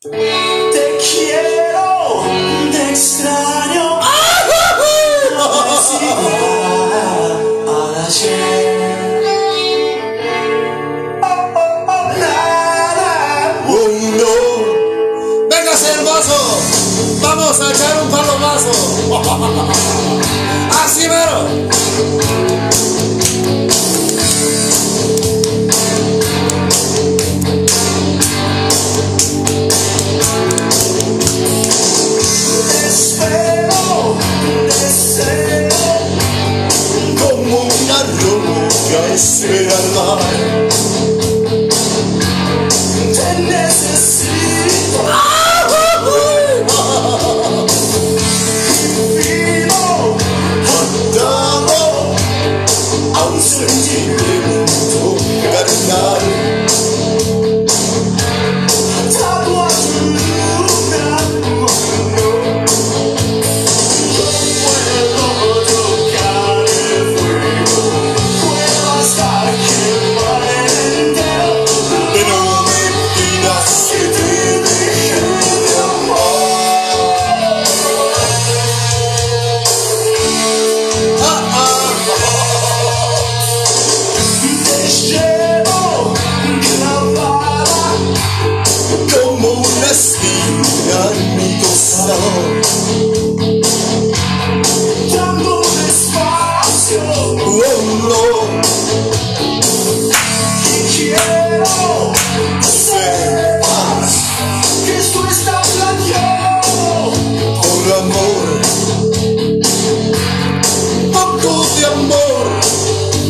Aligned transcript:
Te 0.00 0.96
quiero, 1.00 1.67
I 39.18 39.20
see 39.20 39.48
the. 39.48 40.47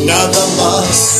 Nada 0.09 0.47
más. 0.57 1.18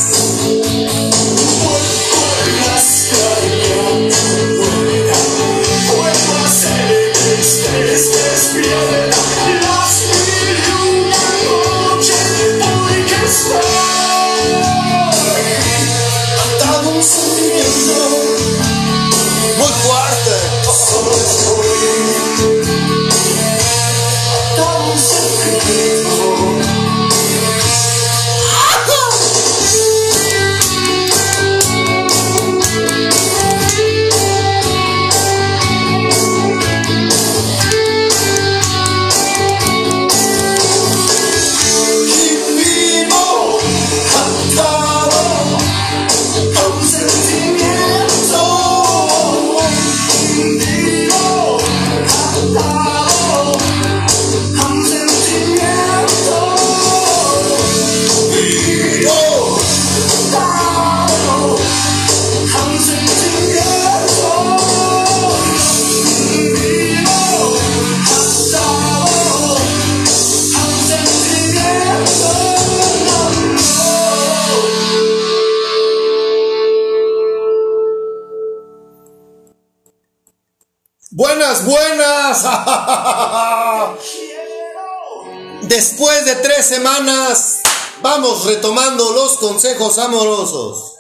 Consejos 89.59 89.97
amorosos. 89.97 90.93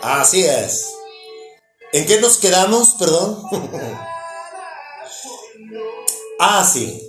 Así 0.00 0.44
es. 0.44 0.86
¿En 1.92 2.06
qué 2.06 2.20
nos 2.20 2.36
quedamos? 2.36 2.90
Perdón. 2.90 3.42
ah, 6.38 6.70
sí. 6.72 7.02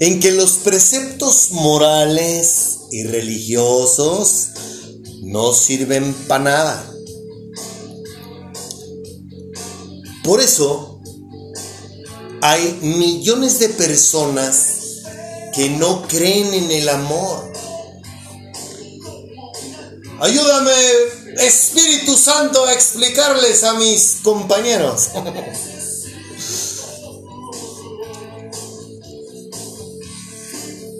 En 0.00 0.18
que 0.18 0.32
los 0.32 0.54
preceptos 0.54 1.52
morales 1.52 2.80
y 2.90 3.04
religiosos 3.04 4.48
no 5.20 5.52
sirven 5.52 6.12
para 6.26 6.42
nada. 6.42 6.92
Por 10.24 10.40
eso, 10.40 11.00
hay 12.40 12.76
millones 12.82 13.60
de 13.60 13.68
personas 13.68 15.02
que 15.54 15.70
no 15.70 16.02
creen 16.08 16.52
en 16.54 16.70
el 16.72 16.88
amor. 16.88 17.51
Ayúdame, 20.22 20.70
Espíritu 21.38 22.16
Santo, 22.16 22.64
a 22.64 22.72
explicarles 22.72 23.64
a 23.64 23.74
mis 23.74 24.18
compañeros. 24.22 25.10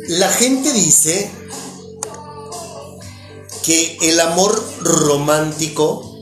La 0.09 0.29
gente 0.29 0.73
dice 0.73 1.31
que 3.63 3.97
el 4.03 4.19
amor 4.19 4.61
romántico 4.81 6.17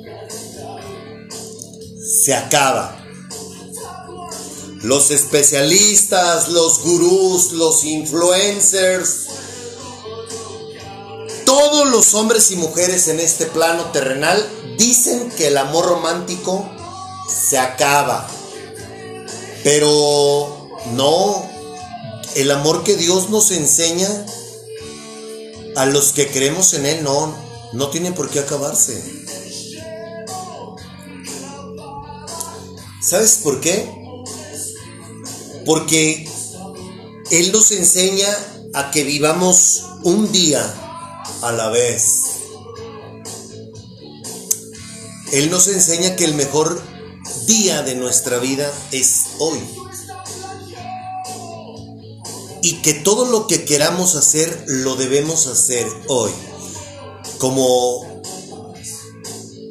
se 2.23 2.35
acaba. 2.35 3.03
Los 4.83 5.11
especialistas, 5.11 6.51
los 6.51 6.83
gurús, 6.83 7.53
los 7.53 7.83
influencers, 7.83 9.30
los 11.91 12.15
hombres 12.15 12.51
y 12.51 12.57
mujeres 12.57 13.09
en 13.09 13.21
este 13.21 13.47
plano 13.47 13.85
terrenal 13.93 14.49
dicen 14.79 15.31
que 15.31 15.49
el 15.49 15.59
amor 15.59 15.87
romántico 15.87 16.69
se 17.29 17.59
acaba. 17.59 18.29
Pero 19.63 20.71
no, 20.93 21.47
el 22.35 22.51
amor 22.51 22.83
que 22.85 22.97
Dios 22.97 23.29
nos 23.31 23.51
enseña 23.51 24.09
a 25.77 25.87
los 25.87 26.13
que 26.13 26.29
creemos 26.29 26.75
en 26.75 26.87
Él 26.87 27.05
no, 27.05 27.35
no 27.73 27.91
tiene 27.91 28.13
por 28.13 28.31
qué 28.31 28.41
acabarse. 28.41 29.03
¿Sabes 33.03 33.41
por 33.43 33.61
qué? 33.61 33.89
Porque 35.67 36.29
Él 37.31 37.53
nos 37.53 37.71
enseña 37.71 38.29
a 38.75 38.91
que 38.91 39.05
vivamos 39.05 39.85
un 40.05 40.31
día 40.33 40.90
a 41.43 41.53
la 41.53 41.69
vez. 41.69 42.23
Él 45.33 45.51
nos 45.51 45.69
enseña 45.69 46.17
que 46.17 46.25
el 46.25 46.35
mejor 46.35 46.83
día 47.47 47.83
de 47.83 47.95
nuestra 47.95 48.39
vida 48.39 48.73
es 48.91 49.23
hoy. 49.39 49.59
Y 52.63 52.83
que 52.83 52.95
todo 52.95 53.25
lo 53.27 53.47
que 53.47 53.65
queramos 53.65 54.17
hacer 54.17 54.65
lo 54.67 54.97
debemos 54.97 55.47
hacer 55.47 55.87
hoy. 56.09 56.31
Como 57.39 58.01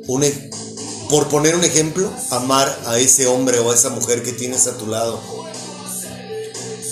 un, 0.08 0.24
e- 0.24 0.50
por 1.10 1.28
poner 1.28 1.56
un 1.56 1.64
ejemplo, 1.64 2.12
amar 2.32 2.80
a 2.86 2.98
ese 2.98 3.28
hombre 3.28 3.60
o 3.60 3.72
a 3.72 3.76
esa 3.76 3.90
mujer 3.90 4.24
que 4.24 4.32
tienes 4.32 4.66
a 4.68 4.78
tu 4.78 4.88
lado. 4.88 5.20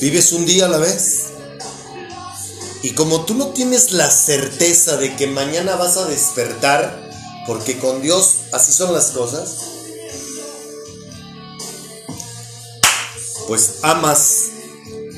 Vives 0.01 0.31
un 0.33 0.45
día 0.45 0.65
a 0.65 0.69
la 0.69 0.77
vez. 0.77 1.26
Y 2.83 2.91
como 2.91 3.25
tú 3.25 3.33
no 3.33 3.47
tienes 3.47 3.91
la 3.91 4.09
certeza 4.11 4.97
de 4.97 5.15
que 5.15 5.27
mañana 5.27 5.75
vas 5.75 5.97
a 5.97 6.05
despertar, 6.05 7.09
porque 7.47 7.77
con 7.79 8.01
Dios 8.01 8.35
así 8.51 8.71
son 8.71 8.93
las 8.93 9.11
cosas, 9.11 9.55
pues 13.47 13.75
amas 13.81 14.43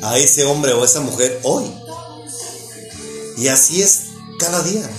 a 0.02 0.18
ese 0.18 0.46
hombre 0.46 0.74
o 0.74 0.84
a 0.84 0.86
esa 0.86 1.02
mujer 1.02 1.40
hoy. 1.44 1.66
Y 3.38 3.48
así 3.48 3.82
es 3.82 4.04
cada 4.38 4.62
día. 4.64 4.90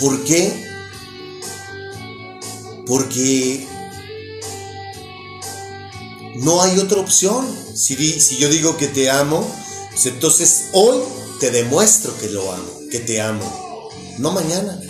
¿Por 0.00 0.24
qué? 0.24 0.68
Porque 2.86 3.66
no 6.36 6.62
hay 6.62 6.78
otra 6.78 7.00
opción. 7.00 7.46
Si, 7.74 7.96
si 8.20 8.36
yo 8.38 8.48
digo 8.48 8.76
que 8.76 8.88
te 8.88 9.10
amo, 9.10 9.46
pues 10.02 10.14
entonces 10.14 10.70
hoy 10.72 10.98
te 11.40 11.50
demuestro 11.50 12.16
que 12.16 12.30
lo 12.30 12.50
amo, 12.50 12.72
que 12.90 13.00
te 13.00 13.20
amo. 13.20 13.90
No 14.16 14.32
mañana. 14.32 14.80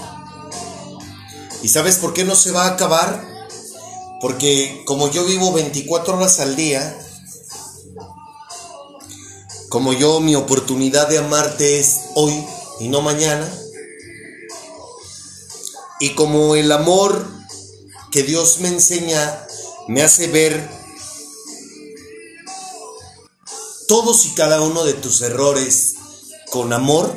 ¿Y 1.64 1.68
sabes 1.68 1.96
por 1.96 2.12
qué 2.12 2.22
no 2.22 2.36
se 2.36 2.52
va 2.52 2.66
a 2.66 2.74
acabar? 2.74 3.28
Porque 4.20 4.84
como 4.86 5.10
yo 5.10 5.24
vivo 5.24 5.52
24 5.52 6.16
horas 6.16 6.38
al 6.38 6.54
día, 6.54 6.96
como 9.68 9.94
yo 9.94 10.20
mi 10.20 10.36
oportunidad 10.36 11.08
de 11.08 11.18
amarte 11.18 11.80
es 11.80 12.02
hoy 12.14 12.46
y 12.78 12.86
no 12.86 13.00
mañana, 13.00 13.52
y 15.98 16.10
como 16.10 16.54
el 16.54 16.70
amor 16.70 17.26
que 18.12 18.22
Dios 18.22 18.60
me 18.60 18.68
enseña 18.68 19.44
me 19.88 20.04
hace 20.04 20.28
ver 20.28 20.70
todos 23.90 24.24
y 24.24 24.34
cada 24.36 24.60
uno 24.62 24.84
de 24.84 24.94
tus 24.94 25.20
errores 25.20 25.96
con 26.52 26.72
amor, 26.72 27.12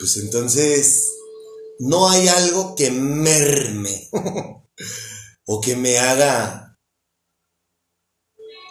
pues 0.00 0.16
entonces 0.16 1.06
no 1.78 2.08
hay 2.08 2.26
algo 2.26 2.74
que 2.74 2.90
merme 2.90 4.10
o 5.46 5.60
que 5.60 5.76
me 5.76 6.00
haga 6.00 6.76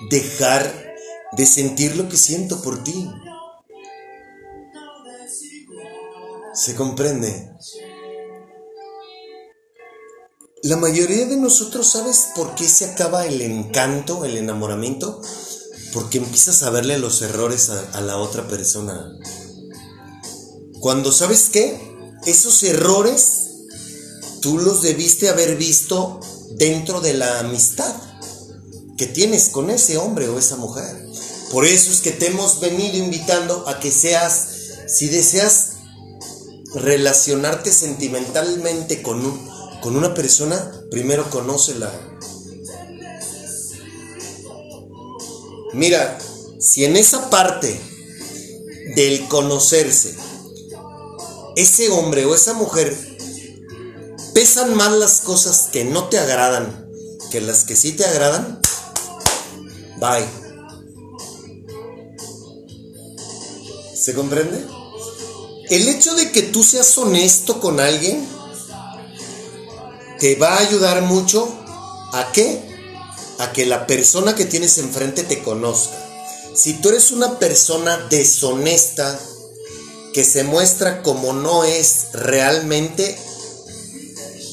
dejar 0.10 0.94
de 1.32 1.46
sentir 1.46 1.96
lo 1.96 2.10
que 2.10 2.18
siento 2.18 2.62
por 2.62 2.84
ti. 2.84 3.10
¿Se 6.54 6.76
comprende? 6.76 7.54
La 10.62 10.76
mayoría 10.76 11.26
de 11.26 11.38
nosotros, 11.38 11.88
¿sabes 11.88 12.28
por 12.36 12.54
qué 12.56 12.68
se 12.68 12.84
acaba 12.84 13.26
el 13.26 13.42
encanto, 13.42 14.26
el 14.26 14.36
enamoramiento? 14.36 15.22
Porque 15.94 16.18
empiezas 16.18 16.64
a 16.64 16.70
verle 16.70 16.98
los 16.98 17.22
errores 17.22 17.70
a, 17.70 18.02
la 18.02 18.18
otra 18.18 18.46
persona. 18.46 19.10
Cuando 20.82 21.14
sabes 21.14 21.48
qué, 21.50 21.80
esos 22.26 22.62
errores 22.64 23.48
tú 24.42 24.58
los 24.58 24.82
debiste 24.82 25.30
haber 25.30 25.56
visto 25.56 26.20
dentro 26.58 27.00
de 27.00 27.14
la 27.14 27.40
amistad 27.40 27.96
que 28.98 29.06
tienes 29.06 29.48
con 29.48 29.70
ese 29.70 29.98
hombre 29.98 30.28
o 30.28 30.38
esa 30.38 30.58
mujer. 30.58 31.08
Por 31.52 31.66
eso 31.66 31.90
es 31.90 32.02
que 32.02 32.12
te 32.12 32.28
hemos 32.28 32.60
venido 32.60 32.98
invitando 32.98 33.64
a 33.66 33.80
que 33.80 33.92
seas, 33.92 34.50
si 34.88 35.08
deseas 35.08 35.70
relacionarte 36.76 37.72
sentimentalmente 37.72 39.02
con, 39.02 39.26
un, 39.26 39.59
con 39.82 39.96
una 39.96 40.14
persona, 40.14 40.84
primero 40.92 41.30
conócela. 41.30 41.92
Mira, 45.74 46.18
si 46.60 46.86
en 46.86 46.98
esa 46.98 47.30
parte 47.30 47.80
del 48.96 49.28
conocerse, 49.28 50.16
ese 51.56 51.90
hombre 51.90 52.26
o 52.26 52.36
esa 52.36 52.54
mujer 52.54 52.96
pesan 54.34 54.76
más 54.76 54.92
las 54.94 55.22
cosas 55.22 55.70
que 55.72 55.86
no 55.86 56.10
te 56.10 56.18
agradan 56.18 56.90
que 57.30 57.42
las 57.42 57.64
que 57.64 57.76
sí 57.76 57.94
te 57.94 58.06
agradan, 58.06 58.60
bye. 60.00 60.26
¿Se 63.96 64.14
comprende? 64.14 64.66
El 65.70 65.88
hecho 65.88 66.16
de 66.16 66.32
que 66.32 66.42
tú 66.44 66.64
seas 66.64 66.98
honesto 66.98 67.60
con 67.60 67.80
alguien 67.80 68.28
te 70.20 70.36
va 70.36 70.56
a 70.56 70.60
ayudar 70.60 71.02
mucho 71.04 71.48
a? 72.14 72.64
A 73.40 73.54
que 73.54 73.66
la 73.66 73.88
persona 73.88 74.36
que 74.36 74.46
tienes 74.46 74.78
enfrente 74.78 75.24
te 75.24 75.42
conozca. 75.42 75.98
Si 76.56 76.74
tú 76.74 76.90
eres 76.90 77.12
una 77.12 77.40
persona 77.40 77.98
deshonesta 78.10 79.18
que 80.14 80.24
se 80.24 80.44
muestra 80.44 81.02
como 81.04 81.34
no 81.34 81.64
es 81.64 82.08
realmente, 82.14 83.18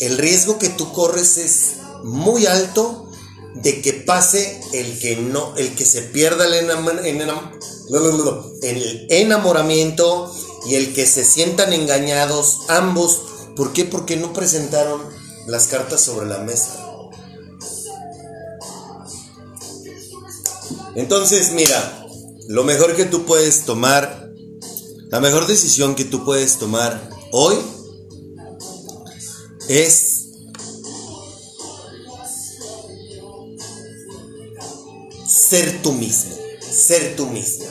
el 0.00 0.18
riesgo 0.18 0.58
que 0.58 0.68
tú 0.68 0.92
corres 0.92 1.38
es 1.38 1.62
muy 2.04 2.46
alto 2.46 3.10
de 3.54 3.80
que 3.80 3.94
pase 3.94 4.60
el 4.72 4.98
que 4.98 5.16
no, 5.16 5.56
el 5.56 5.74
que 5.74 5.86
se 5.86 6.02
pierda 6.02 6.44
el, 6.44 6.54
el 8.62 9.06
enamoramiento 9.08 10.32
y 10.68 10.74
el 10.74 10.92
que 10.92 11.06
se 11.06 11.24
sientan 11.24 11.72
engañados 11.72 12.60
ambos. 12.68 13.22
¿Por 13.56 13.72
qué? 13.72 13.84
Porque 13.84 14.16
no 14.16 14.34
presentaron 14.34 15.15
las 15.46 15.66
cartas 15.66 16.00
sobre 16.00 16.26
la 16.26 16.38
mesa. 16.38 16.86
Entonces, 20.94 21.52
mira, 21.52 22.06
lo 22.48 22.64
mejor 22.64 22.96
que 22.96 23.04
tú 23.04 23.24
puedes 23.24 23.64
tomar, 23.64 24.30
la 25.08 25.20
mejor 25.20 25.46
decisión 25.46 25.94
que 25.94 26.04
tú 26.04 26.24
puedes 26.24 26.58
tomar 26.58 27.10
hoy 27.32 27.56
es 29.68 30.16
ser 35.26 35.82
tú 35.82 35.92
mismo, 35.92 36.34
ser 36.60 37.14
tú 37.16 37.26
mismo. 37.26 37.66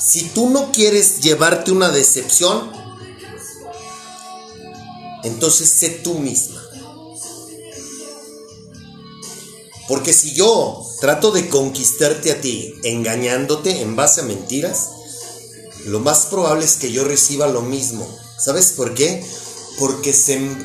Si 0.00 0.24
tú 0.30 0.48
no 0.50 0.72
quieres 0.72 1.20
llevarte 1.20 1.72
una 1.72 1.90
decepción, 1.90 2.79
entonces 5.24 5.68
sé 5.68 5.90
tú 5.90 6.14
misma. 6.14 6.62
Porque 9.88 10.12
si 10.12 10.34
yo 10.34 10.86
trato 11.00 11.32
de 11.32 11.48
conquistarte 11.48 12.30
a 12.30 12.40
ti 12.40 12.74
engañándote 12.84 13.80
en 13.80 13.96
base 13.96 14.20
a 14.20 14.24
mentiras, 14.24 14.90
lo 15.86 15.98
más 15.98 16.26
probable 16.26 16.64
es 16.64 16.76
que 16.76 16.92
yo 16.92 17.02
reciba 17.04 17.48
lo 17.48 17.62
mismo. 17.62 18.06
¿Sabes 18.38 18.72
por 18.76 18.94
qué? 18.94 19.24
Porque 19.78 20.14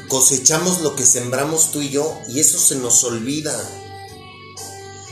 cosechamos 0.09 0.81
lo 0.81 0.95
que 0.95 1.05
sembramos 1.05 1.71
tú 1.71 1.81
y 1.81 1.89
yo 1.89 2.15
y 2.29 2.39
eso 2.39 2.59
se 2.59 2.75
nos 2.75 3.03
olvida. 3.03 3.53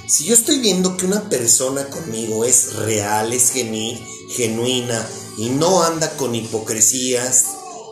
Si 0.07 0.25
yo 0.25 0.35
estoy 0.35 0.59
viendo 0.59 0.95
que 0.95 1.05
una 1.05 1.27
persona 1.29 1.89
conmigo 1.89 2.45
es 2.45 2.73
real, 2.73 3.33
es 3.33 3.51
genuina 3.51 5.09
y 5.37 5.49
no 5.49 5.81
anda 5.81 6.15
con 6.17 6.35
hipocresías 6.35 7.45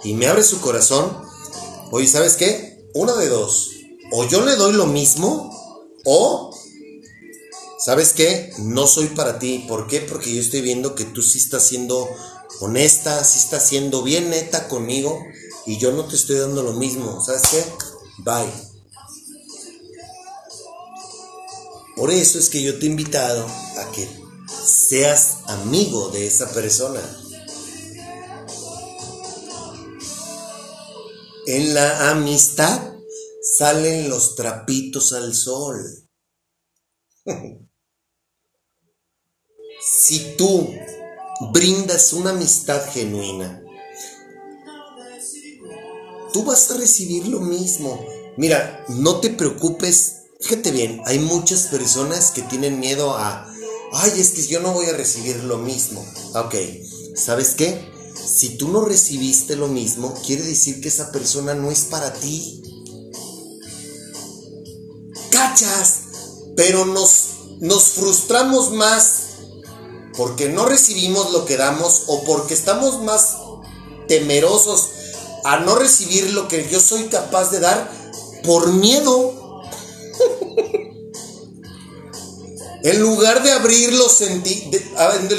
y 0.04 0.14
me 0.14 0.28
abre 0.28 0.44
su 0.44 0.62
corazón, 0.62 1.31
oye, 1.92 2.08
¿sabes 2.08 2.36
qué? 2.36 2.90
Una 2.94 3.16
de 3.16 3.30
dos. 3.30 3.70
O 4.12 4.28
yo 4.28 4.44
le 4.44 4.56
doy 4.56 4.74
lo 4.74 4.88
mismo 4.88 5.52
o, 6.04 6.56
¿sabes 7.80 8.14
qué? 8.14 8.52
No 8.60 8.88
soy 8.88 9.08
para 9.08 9.40
ti. 9.40 9.66
¿Por 9.68 9.88
qué? 9.88 10.02
Porque 10.02 10.34
yo 10.34 10.42
estoy 10.42 10.62
viendo 10.62 10.96
que 10.96 11.06
tú 11.06 11.22
sí 11.22 11.38
estás 11.38 11.66
siendo 11.68 12.10
honesta, 12.60 13.24
sí 13.24 13.40
estás 13.40 13.68
siendo 13.68 14.04
bien 14.04 14.30
neta 14.30 14.68
conmigo 14.68 15.24
y 15.66 15.78
yo 15.78 15.92
no 15.92 16.06
te 16.06 16.16
estoy 16.16 16.38
dando 16.38 16.64
lo 16.64 16.74
mismo. 16.74 17.24
¿Sabes 17.24 17.44
qué? 17.52 17.64
Bye. 18.20 18.52
Por 21.96 22.10
eso 22.10 22.40
es 22.40 22.50
que 22.50 22.62
yo 22.62 22.80
te 22.80 22.86
he 22.86 22.90
invitado 22.90 23.46
a 23.46 23.92
que 23.92 24.08
seas 24.66 25.38
amigo 25.48 26.10
de 26.10 26.26
esa 26.26 26.52
persona. 26.52 27.02
En 31.54 31.74
la 31.74 32.12
amistad 32.12 32.94
salen 33.58 34.10
los 34.10 34.36
trapitos 34.36 35.12
al 35.12 35.36
sol. 35.36 35.76
si 40.06 40.38
tú 40.38 40.74
brindas 41.52 42.14
una 42.14 42.30
amistad 42.30 42.82
genuina, 42.94 43.62
tú 46.32 46.46
vas 46.46 46.72
a 46.72 46.78
recibir 46.78 47.28
lo 47.28 47.42
mismo. 47.42 48.00
Mira, 48.38 48.86
no 48.88 49.20
te 49.20 49.30
preocupes. 49.30 50.22
Fíjate 50.40 50.72
bien, 50.72 51.02
hay 51.06 51.20
muchas 51.20 51.68
personas 51.68 52.32
que 52.32 52.44
tienen 52.44 52.80
miedo 52.80 53.18
a, 53.18 53.54
ay, 53.92 54.12
es 54.22 54.32
que 54.32 54.48
yo 54.48 54.62
no 54.62 54.72
voy 54.72 54.86
a 54.86 54.94
recibir 54.94 55.44
lo 55.44 55.58
mismo. 55.58 56.02
Ok, 56.34 56.56
¿sabes 57.14 57.56
qué? 57.56 57.92
Si 58.26 58.58
tú 58.58 58.70
no 58.70 58.86
recibiste 58.86 59.56
lo 59.56 59.68
mismo, 59.68 60.14
quiere 60.26 60.44
decir 60.44 60.82
que 60.82 60.90
esa 60.90 61.12
persona 61.12 61.54
no 61.54 61.72
es 61.72 61.82
para 61.86 62.14
ti. 62.14 62.62
¿Cachas? 65.30 66.00
Pero 66.56 66.86
nos, 66.86 67.26
nos 67.60 67.84
frustramos 67.90 68.72
más 68.72 69.22
porque 70.16 70.50
no 70.50 70.66
recibimos 70.66 71.32
lo 71.32 71.46
que 71.46 71.58
damos 71.58 72.04
o 72.08 72.24
porque 72.24 72.54
estamos 72.54 73.02
más 73.02 73.38
temerosos 74.08 74.90
a 75.44 75.60
no 75.60 75.76
recibir 75.76 76.32
lo 76.32 76.48
que 76.48 76.68
yo 76.70 76.80
soy 76.80 77.06
capaz 77.06 77.50
de 77.52 77.60
dar 77.60 77.92
por 78.44 78.72
miedo. 78.74 79.64
en 82.84 83.00
lugar 83.00 83.44
de 83.44 83.52
abrir 83.52 83.94
los 83.94 84.22
en 84.22 84.44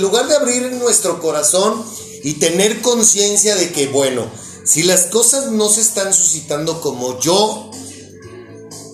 lugar 0.01 0.29
de 0.29 0.37
abrir 0.37 0.73
nuestro 0.73 1.21
corazón 1.21 1.85
y 2.23 2.35
tener 2.35 2.81
conciencia 2.83 3.57
de 3.57 3.73
que 3.73 3.89
bueno, 3.89 4.27
si 4.65 4.83
las 4.83 5.03
cosas 5.07 5.51
no 5.51 5.69
se 5.69 5.81
están 5.81 6.13
suscitando 6.15 6.81
como 6.81 7.19
yo 7.21 7.71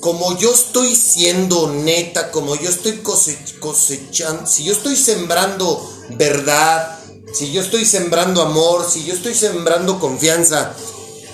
como 0.01 0.39
yo 0.39 0.55
estoy 0.55 0.95
siendo 0.95 1.73
neta, 1.73 2.31
como 2.31 2.55
yo 2.55 2.71
estoy 2.71 2.99
cose- 2.99 3.37
cosechando, 3.59 4.47
si 4.47 4.65
yo 4.65 4.73
estoy 4.73 4.97
sembrando 4.97 5.93
verdad, 6.11 6.99
si 7.35 7.51
yo 7.51 7.61
estoy 7.61 7.85
sembrando 7.85 8.43
amor, 8.43 8.89
si 8.89 9.05
yo 9.05 9.13
estoy 9.13 9.35
sembrando 9.35 9.99
confianza 9.99 10.73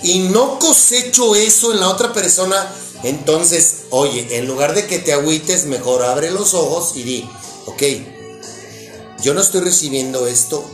y 0.03 0.19
no 0.19 0.57
cosecho 0.59 1.35
eso 1.35 1.71
en 1.73 1.79
la 1.79 1.89
otra 1.89 2.11
persona, 2.11 2.69
entonces, 3.03 3.83
oye, 3.91 4.27
en 4.37 4.47
lugar 4.47 4.73
de 4.73 4.87
que 4.87 4.97
te 4.99 5.13
agüites, 5.13 5.65
mejor 5.65 6.03
abre 6.03 6.31
los 6.31 6.53
ojos 6.55 6.93
y 6.95 7.03
di, 7.03 7.29
ok, 7.67 7.83
yo 9.21 9.33
no 9.35 9.41
estoy 9.41 9.61
recibiendo 9.61 10.27
esto 10.27 10.65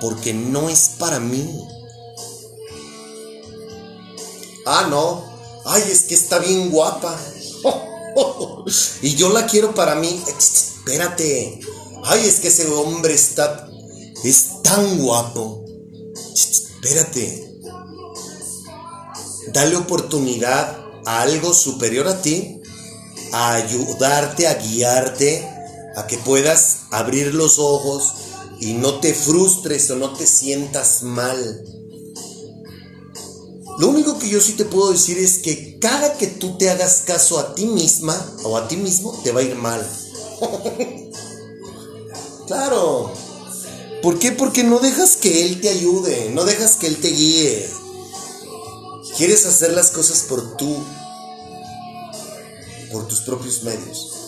porque 0.00 0.32
no 0.32 0.68
es 0.68 0.90
para 0.98 1.20
mí. 1.20 1.66
Ah, 4.66 4.86
no. 4.88 5.24
Ay, 5.64 5.82
es 5.90 6.02
que 6.02 6.14
está 6.14 6.38
bien 6.38 6.70
guapa. 6.70 7.18
y 9.02 9.14
yo 9.14 9.30
la 9.30 9.46
quiero 9.46 9.74
para 9.74 9.94
mí. 9.94 10.22
Espérate. 10.26 11.60
Ay, 12.04 12.26
es 12.26 12.40
que 12.40 12.48
ese 12.48 12.66
hombre 12.68 13.14
está. 13.14 13.68
Es 14.24 14.62
tan 14.62 14.98
guapo. 14.98 15.64
Espérate. 16.34 17.60
Dale 19.52 19.76
oportunidad 19.76 20.78
a 21.04 21.22
algo 21.22 21.52
superior 21.52 22.08
a 22.08 22.22
ti. 22.22 22.60
A 23.32 23.54
ayudarte, 23.54 24.48
a 24.48 24.54
guiarte. 24.54 25.46
A 25.96 26.06
que 26.06 26.18
puedas 26.18 26.80
abrir 26.90 27.34
los 27.34 27.58
ojos. 27.58 28.14
Y 28.60 28.74
no 28.74 29.00
te 29.00 29.14
frustres 29.14 29.90
o 29.90 29.96
no 29.96 30.12
te 30.12 30.26
sientas 30.26 31.02
mal. 31.02 31.64
Lo 33.78 33.88
único 33.88 34.18
que 34.18 34.28
yo 34.28 34.40
sí 34.40 34.52
te 34.52 34.66
puedo 34.66 34.92
decir 34.92 35.18
es 35.18 35.38
que 35.38 35.78
cada 35.78 36.18
que 36.18 36.26
tú 36.26 36.58
te 36.58 36.68
hagas 36.68 37.02
caso 37.06 37.38
a 37.38 37.54
ti 37.54 37.64
misma 37.64 38.14
o 38.44 38.58
a 38.58 38.68
ti 38.68 38.76
mismo, 38.76 39.18
te 39.24 39.32
va 39.32 39.40
a 39.40 39.44
ir 39.44 39.54
mal. 39.54 39.84
claro. 42.46 43.10
¿Por 44.02 44.18
qué? 44.18 44.32
Porque 44.32 44.64
no 44.64 44.78
dejas 44.78 45.16
que 45.16 45.46
Él 45.46 45.60
te 45.62 45.70
ayude, 45.70 46.30
no 46.34 46.44
dejas 46.44 46.76
que 46.76 46.88
Él 46.88 46.98
te 46.98 47.08
guíe. 47.08 47.70
Quieres 49.16 49.46
hacer 49.46 49.72
las 49.72 49.90
cosas 49.90 50.20
por 50.28 50.56
tú, 50.56 50.76
por 52.92 53.08
tus 53.08 53.22
propios 53.22 53.62
medios. 53.62 54.19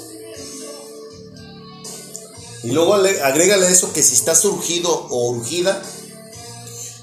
Y 2.64 2.70
luego 2.70 2.94
ale- 2.94 3.22
agrégale 3.22 3.68
eso 3.70 3.92
que 3.92 4.02
si 4.02 4.14
estás 4.14 4.44
urgido 4.44 4.90
o 5.10 5.30
urgida, 5.30 5.82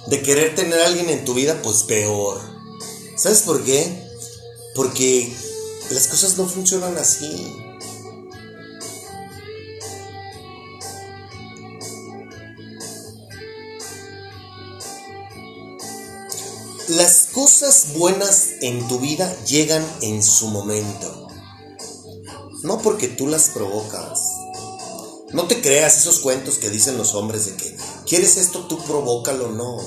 de 0.07 0.21
querer 0.21 0.55
tener 0.55 0.79
a 0.81 0.87
alguien 0.87 1.09
en 1.09 1.25
tu 1.25 1.33
vida, 1.33 1.61
pues 1.61 1.83
peor. 1.83 2.39
¿Sabes 3.15 3.41
por 3.41 3.63
qué? 3.63 4.07
Porque 4.75 5.31
las 5.89 6.07
cosas 6.07 6.37
no 6.37 6.47
funcionan 6.47 6.97
así. 6.97 7.53
Las 16.87 17.27
cosas 17.33 17.93
buenas 17.95 18.47
en 18.61 18.87
tu 18.87 18.99
vida 18.99 19.35
llegan 19.45 19.85
en 20.01 20.23
su 20.23 20.47
momento. 20.47 21.27
No 22.63 22.81
porque 22.81 23.07
tú 23.07 23.27
las 23.27 23.49
provocas. 23.49 24.19
No 25.31 25.45
te 25.45 25.61
creas 25.61 25.97
esos 25.97 26.19
cuentos 26.19 26.57
que 26.57 26.69
dicen 26.69 26.97
los 26.97 27.13
hombres 27.13 27.45
de 27.45 27.55
que 27.55 27.77
quieres 28.07 28.37
esto, 28.37 28.65
tú 28.67 28.83
provócalo, 28.83 29.49
no. 29.49 29.77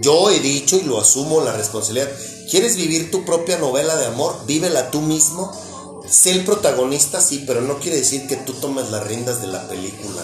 Yo 0.00 0.30
he 0.30 0.40
dicho 0.40 0.76
y 0.76 0.82
lo 0.82 1.00
asumo 1.00 1.40
la 1.40 1.56
responsabilidad. 1.56 2.10
¿Quieres 2.50 2.76
vivir 2.76 3.10
tu 3.10 3.24
propia 3.24 3.58
novela 3.58 3.96
de 3.96 4.06
amor? 4.06 4.44
Vívela 4.46 4.90
tú 4.90 5.00
mismo. 5.00 5.50
Sé 6.08 6.32
el 6.32 6.44
protagonista, 6.44 7.20
sí, 7.20 7.44
pero 7.46 7.62
no 7.62 7.78
quiere 7.78 7.96
decir 7.96 8.26
que 8.26 8.36
tú 8.36 8.52
tomes 8.54 8.90
las 8.90 9.06
riendas 9.06 9.40
de 9.40 9.46
la 9.46 9.66
película. 9.68 10.22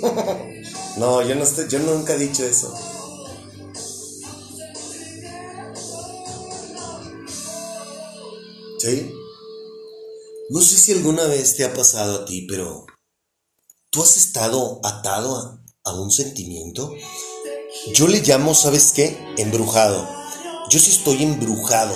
no, 0.96 1.20
yo 1.22 1.34
no 1.34 1.44
estoy, 1.44 1.68
yo 1.68 1.80
nunca 1.80 2.14
he 2.14 2.18
dicho 2.18 2.44
eso. 2.44 2.72
¿Sí? 8.78 9.12
No 10.50 10.60
sé 10.62 10.78
si 10.78 10.92
alguna 10.92 11.24
vez 11.24 11.56
te 11.56 11.64
ha 11.64 11.74
pasado 11.74 12.22
a 12.22 12.24
ti, 12.24 12.46
pero 12.48 12.86
¿tú 13.90 14.02
has 14.02 14.16
estado 14.16 14.80
atado 14.84 15.60
a, 15.84 15.92
un 15.92 16.10
sentimiento? 16.10 16.92
Yo 17.94 18.08
le 18.08 18.20
llamo, 18.20 18.54
¿sabes 18.54 18.92
qué? 18.92 19.18
Embrujado. 19.38 20.06
Yo 20.68 20.78
sí 20.78 20.90
estoy 20.90 21.22
embrujado. 21.22 21.94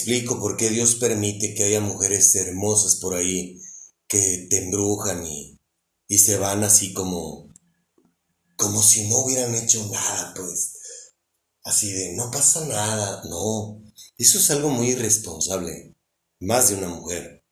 Explico 0.00 0.40
por 0.40 0.56
qué 0.56 0.70
Dios 0.70 0.94
permite 0.94 1.54
que 1.54 1.64
haya 1.64 1.80
mujeres 1.80 2.34
hermosas 2.34 2.96
por 2.96 3.14
ahí 3.14 3.60
que 4.08 4.46
te 4.48 4.64
embrujan 4.64 5.26
y, 5.26 5.60
y 6.08 6.18
se 6.18 6.38
van 6.38 6.64
así 6.64 6.94
como, 6.94 7.52
como 8.56 8.82
si 8.82 9.08
no 9.08 9.18
hubieran 9.18 9.54
hecho 9.54 9.86
nada, 9.92 10.32
pues. 10.34 10.78
Así 11.64 11.92
de, 11.92 12.14
no 12.14 12.30
pasa 12.30 12.64
nada, 12.64 13.22
no. 13.28 13.82
Eso 14.16 14.38
es 14.38 14.50
algo 14.50 14.70
muy 14.70 14.88
irresponsable, 14.88 15.94
más 16.40 16.70
de 16.70 16.76
una 16.76 16.88
mujer. 16.88 17.44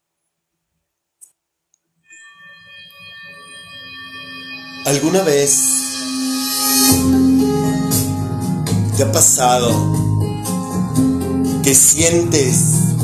¿Alguna 4.86 5.22
vez 5.22 5.54
te 8.96 9.02
ha 9.02 9.12
pasado 9.12 10.07
que 11.68 11.74
sientes 11.74 12.94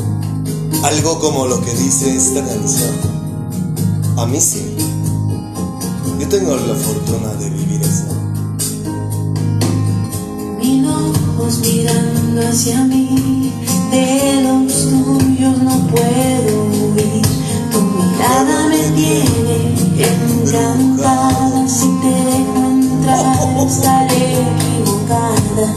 algo 0.81 1.19
como 1.19 1.45
lo 1.45 1.61
que 1.61 1.71
dice 1.71 2.15
esta 2.15 2.43
canción? 2.43 2.95
A 4.17 4.25
mí 4.25 4.41
sí. 4.41 4.75
Yo 6.19 6.27
tengo 6.27 6.55
la 6.55 6.73
fortuna 6.73 7.31
de 7.35 7.51
vivir 7.51 7.81
eso. 7.83 8.07
Mil 10.57 10.87
ojos 10.87 11.59
mirando 11.59 12.47
hacia 12.47 12.83
mí, 12.85 13.53
de 13.91 14.41
los 14.41 14.73
tuyos 14.73 15.57
no 15.61 15.77
puedo 15.85 16.63
huir. 16.63 17.25
Tu 17.71 17.81
mirada 17.81 18.67
me 18.69 18.81
tiene 18.97 19.75
encantada, 20.09 21.69
si 21.69 21.85
te 22.01 22.13
dejo 22.31 22.65
entrar 22.71 23.59
estaré 23.67 24.41
equivocada. 24.41 25.67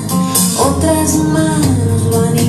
Otras 0.59 1.17
manos 1.35 2.03
lo 2.11 2.48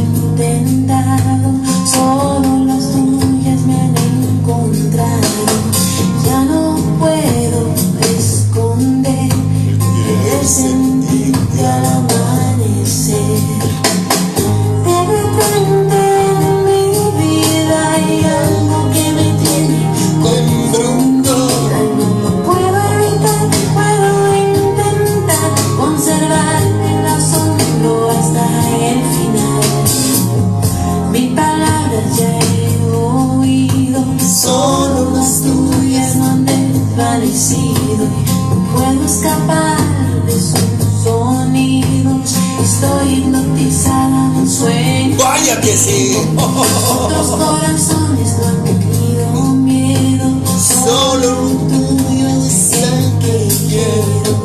escapar 39.19 39.77
de 40.25 40.33
sus 40.33 41.03
sonidos. 41.03 42.35
Estoy 42.63 43.13
hipnotizada 43.15 44.25
en 44.27 44.37
un 44.37 44.49
sueño. 44.49 45.17
¡Vaya 45.17 45.59
que 45.61 45.75
sí! 45.75 46.17
Otros 46.37 47.27
corazones 47.27 48.37
no 48.39 48.47
han 48.47 48.63
tenido 48.63 49.53
miedo, 49.55 50.25
Solo 50.57 51.35
tuyo 51.67 52.29
es 52.45 52.73
el 52.73 53.19
que 53.19 53.47
quiero. 53.67 54.39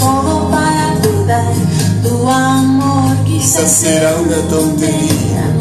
Todo 0.00 0.50
para 0.50 0.94
cuidar 1.00 1.52
tu 2.02 2.28
amor, 2.28 3.16
quizás 3.24 3.70
será 3.70 4.16
una 4.16 4.36
tontería. 4.48 5.57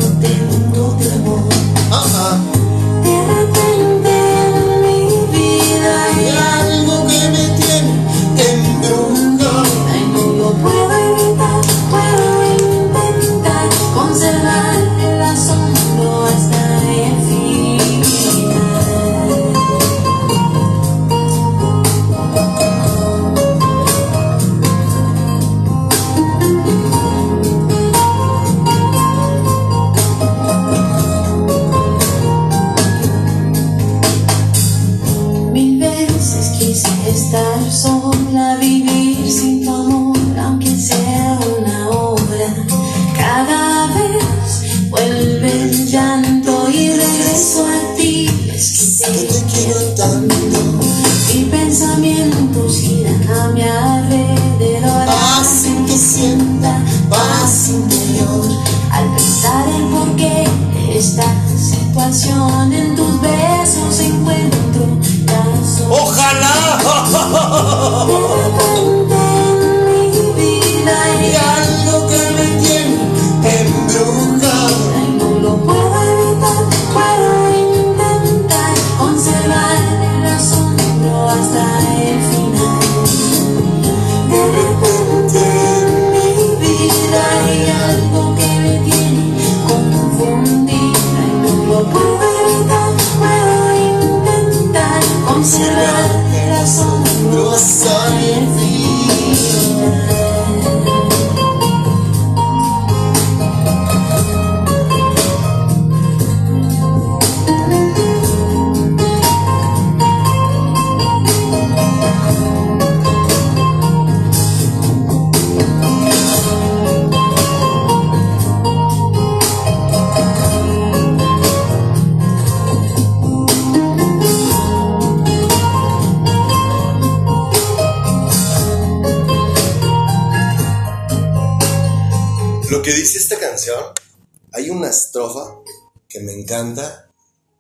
Estrofa 135.18 135.64
que 136.08 136.20
me 136.20 136.34
encanta 136.34 137.12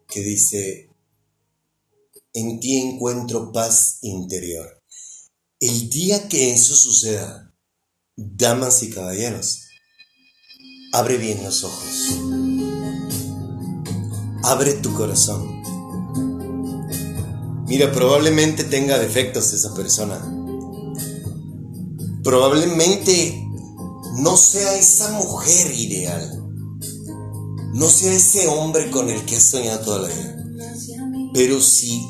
que 0.07 0.21
dice, 0.21 0.89
en 2.33 2.59
ti 2.59 2.77
encuentro 2.77 3.51
paz 3.51 3.97
interior. 4.03 4.79
El 5.59 5.89
día 5.89 6.29
que 6.29 6.53
eso 6.53 6.75
suceda, 6.75 7.51
damas 8.15 8.83
y 8.83 8.91
caballeros, 8.91 9.63
abre 10.93 11.17
bien 11.17 11.43
los 11.43 11.63
ojos. 11.63 12.19
Abre 14.43 14.73
tu 14.75 14.93
corazón. 14.93 15.63
Mira, 17.65 17.91
probablemente 17.91 18.65
tenga 18.65 18.99
defectos 18.99 19.51
esa 19.51 19.73
persona. 19.73 20.19
Probablemente 22.23 23.43
no 24.19 24.37
sea 24.37 24.77
esa 24.77 25.11
mujer 25.13 25.73
ideal. 25.73 26.36
No 27.77 27.87
sea 27.89 28.11
ese 28.11 28.47
hombre 28.47 28.89
con 28.89 29.07
el 29.07 29.23
que 29.25 29.35
has 29.35 29.43
soñado 29.43 29.81
toda 29.81 29.99
la 29.99 30.07
vida. 30.07 30.43
Pero 31.31 31.61
si 31.61 32.09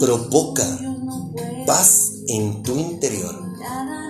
provoca 0.00 0.64
paz 1.66 2.12
en 2.28 2.62
tu 2.62 2.78
interior, 2.78 3.38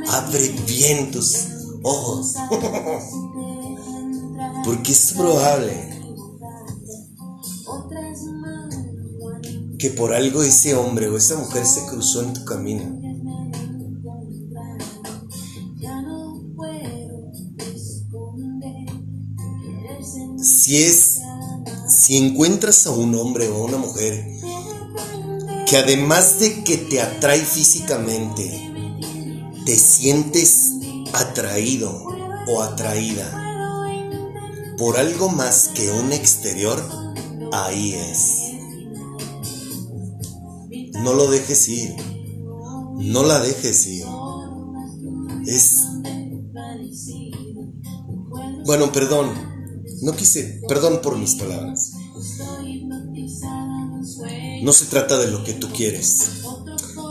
abre 0.07 0.55
bien 0.65 1.11
tus 1.11 1.39
ojos. 1.83 2.35
Porque 4.65 4.93
es 4.93 5.13
probable 5.13 5.93
que 9.81 9.91
por 9.91 10.15
algo 10.15 10.45
ese 10.45 10.77
hombre 10.77 11.09
o 11.09 11.17
esa 11.17 11.37
mujer 11.37 11.67
se 11.67 11.85
cruzó 11.87 12.23
en 12.23 12.33
tu 12.33 12.45
camino. 12.45 13.06
Si 20.67 20.83
es, 20.83 21.21
si 21.87 22.17
encuentras 22.17 22.89
a 22.89 22.91
un 22.91 23.15
hombre 23.15 23.49
o 23.49 23.55
a 23.55 23.65
una 23.67 23.77
mujer 23.77 24.27
que 25.65 25.77
además 25.77 26.41
de 26.41 26.65
que 26.65 26.77
te 26.77 27.01
atrae 27.01 27.39
físicamente, 27.39 28.75
te 29.65 29.77
sientes 29.77 30.73
atraído 31.13 32.05
o 32.49 32.63
atraída 32.63 33.31
por 34.77 34.99
algo 34.99 35.29
más 35.29 35.69
que 35.73 35.89
un 35.93 36.13
exterior, 36.13 36.83
ahí 37.53 37.93
es. 37.93 38.41
No 41.01 41.15
lo 41.15 41.31
dejes 41.31 41.69
ir. 41.69 41.95
No 42.97 43.23
la 43.23 43.39
dejes 43.39 43.87
ir. 43.87 44.05
Es... 45.47 45.81
Bueno, 48.65 48.91
perdón. 48.91 49.56
No 50.03 50.15
quise... 50.15 50.61
Perdón 50.69 51.01
por 51.03 51.19
mis 51.19 51.35
palabras. 51.35 51.93
No 54.63 54.73
se 54.73 54.87
trata 54.87 55.19
de 55.19 55.29
lo 55.29 55.45
que 55.45 55.55
tú 55.55 55.69
quieres. 55.73 56.43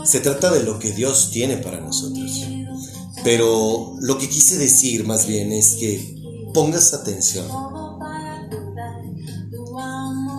Se 0.04 0.20
trata 0.20 0.50
de 0.50 0.62
lo 0.62 0.78
que 0.78 0.92
Dios 0.92 1.30
tiene 1.32 1.56
para 1.56 1.80
nosotros. 1.80 2.44
Pero 3.24 3.94
lo 4.00 4.18
que 4.18 4.28
quise 4.28 4.56
decir 4.56 5.04
más 5.04 5.26
bien 5.26 5.52
es 5.52 5.76
que 5.80 6.16
pongas 6.54 6.94
atención. 6.94 7.46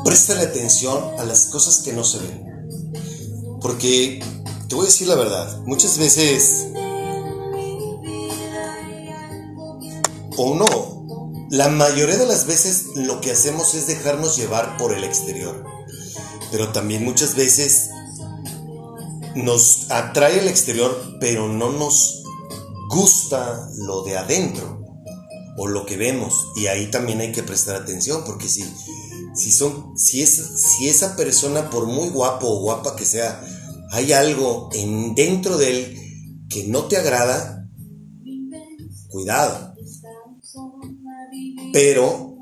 Préstale 0.04 0.42
atención 0.42 0.98
a 1.20 1.26
las 1.26 1.48
cosas 1.48 1.80
que 1.80 1.92
no 1.92 2.04
se 2.04 2.20
ven. 2.20 3.60
Porque 3.62 4.22
te 4.68 4.76
voy 4.76 4.86
a 4.86 4.88
decir 4.88 5.08
la 5.08 5.16
verdad, 5.16 5.62
muchas 5.66 5.98
veces, 5.98 6.68
o 10.38 10.56
no, 10.56 10.87
la 11.50 11.70
mayoría 11.70 12.18
de 12.18 12.26
las 12.26 12.46
veces 12.46 12.88
lo 12.96 13.22
que 13.22 13.32
hacemos 13.32 13.74
es 13.74 13.88
dejarnos 13.88 14.38
llevar 14.38 14.78
por 14.78 14.94
el 14.94 15.04
exterior. 15.04 15.64
Pero 16.52 16.72
también 16.72 17.04
muchas 17.04 17.36
veces 17.36 17.90
nos 19.36 19.90
atrae 19.92 20.40
el 20.40 20.48
exterior, 20.48 21.18
pero 21.20 21.48
no 21.48 21.72
nos 21.72 22.24
gusta 22.90 23.70
lo 23.76 24.04
de 24.04 24.18
adentro 24.18 24.82
o 25.58 25.68
lo 25.68 25.86
que 25.86 25.98
vemos. 25.98 26.48
Y 26.56 26.68
ahí 26.68 26.90
también 26.92 27.22
hay 27.22 27.32
que 27.32 27.44
prestar 27.44 27.76
atención, 27.76 28.24
porque 28.26 28.48
si, 28.48 28.64
si, 29.36 29.52
son, 29.52 29.98
si, 29.98 30.22
es, 30.22 30.36
si 30.36 30.90
esa 30.90 31.16
persona, 31.16 31.70
por 31.70 31.88
muy 31.88 32.10
guapo 32.10 32.48
o 32.48 32.60
guapa 32.60 32.96
que 32.96 33.06
sea, 33.06 33.44
hay 33.92 34.12
algo 34.12 34.70
en, 34.74 35.16
dentro 35.16 35.58
de 35.58 35.70
él 35.70 36.46
que 36.50 36.66
no 36.66 36.86
te 36.86 36.98
agrada, 36.98 37.68
cuidado. 39.10 39.77
Pero 41.74 42.36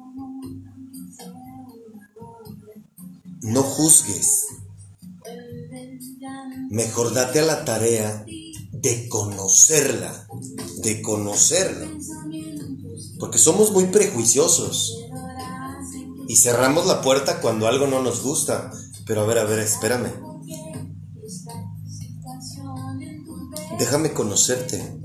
no 3.42 3.64
juzgues. 3.64 4.48
Mejor 6.70 7.14
date 7.14 7.40
a 7.40 7.46
la 7.46 7.66
tarea 7.66 8.26
de 8.72 9.08
conocerla, 9.10 10.28
de 10.82 11.02
conocerla. 11.02 11.88
Porque 13.20 13.38
somos 13.38 13.72
muy 13.72 13.86
prejuiciosos. 13.86 14.98
Y 16.28 16.36
cerramos 16.38 16.86
la 16.88 17.02
puerta 17.02 17.40
cuando 17.40 17.68
algo 17.68 17.88
no 17.88 18.02
nos 18.02 18.24
gusta. 18.24 18.72
Pero 19.06 19.22
a 19.22 19.26
ver, 19.26 19.38
a 19.38 19.44
ver, 19.44 19.60
espérame. 19.60 20.12
Déjame 23.78 24.14
conocerte. 24.14 25.00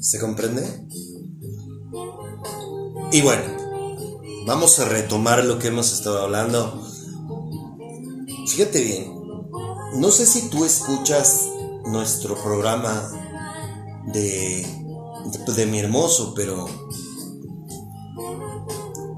¿Se 0.00 0.18
comprende? 0.18 0.62
Y 3.12 3.20
bueno, 3.20 3.42
vamos 4.46 4.78
a 4.78 4.86
retomar 4.86 5.44
lo 5.44 5.58
que 5.58 5.68
hemos 5.68 5.92
estado 5.92 6.22
hablando. 6.22 6.82
Fíjate 8.48 8.80
bien, 8.80 9.12
no 9.96 10.10
sé 10.10 10.24
si 10.24 10.48
tú 10.48 10.64
escuchas 10.64 11.46
nuestro 11.84 12.42
programa 12.42 13.10
de, 14.06 14.66
de, 15.54 15.66
mi 15.66 15.80
hermoso, 15.80 16.32
pero 16.34 16.66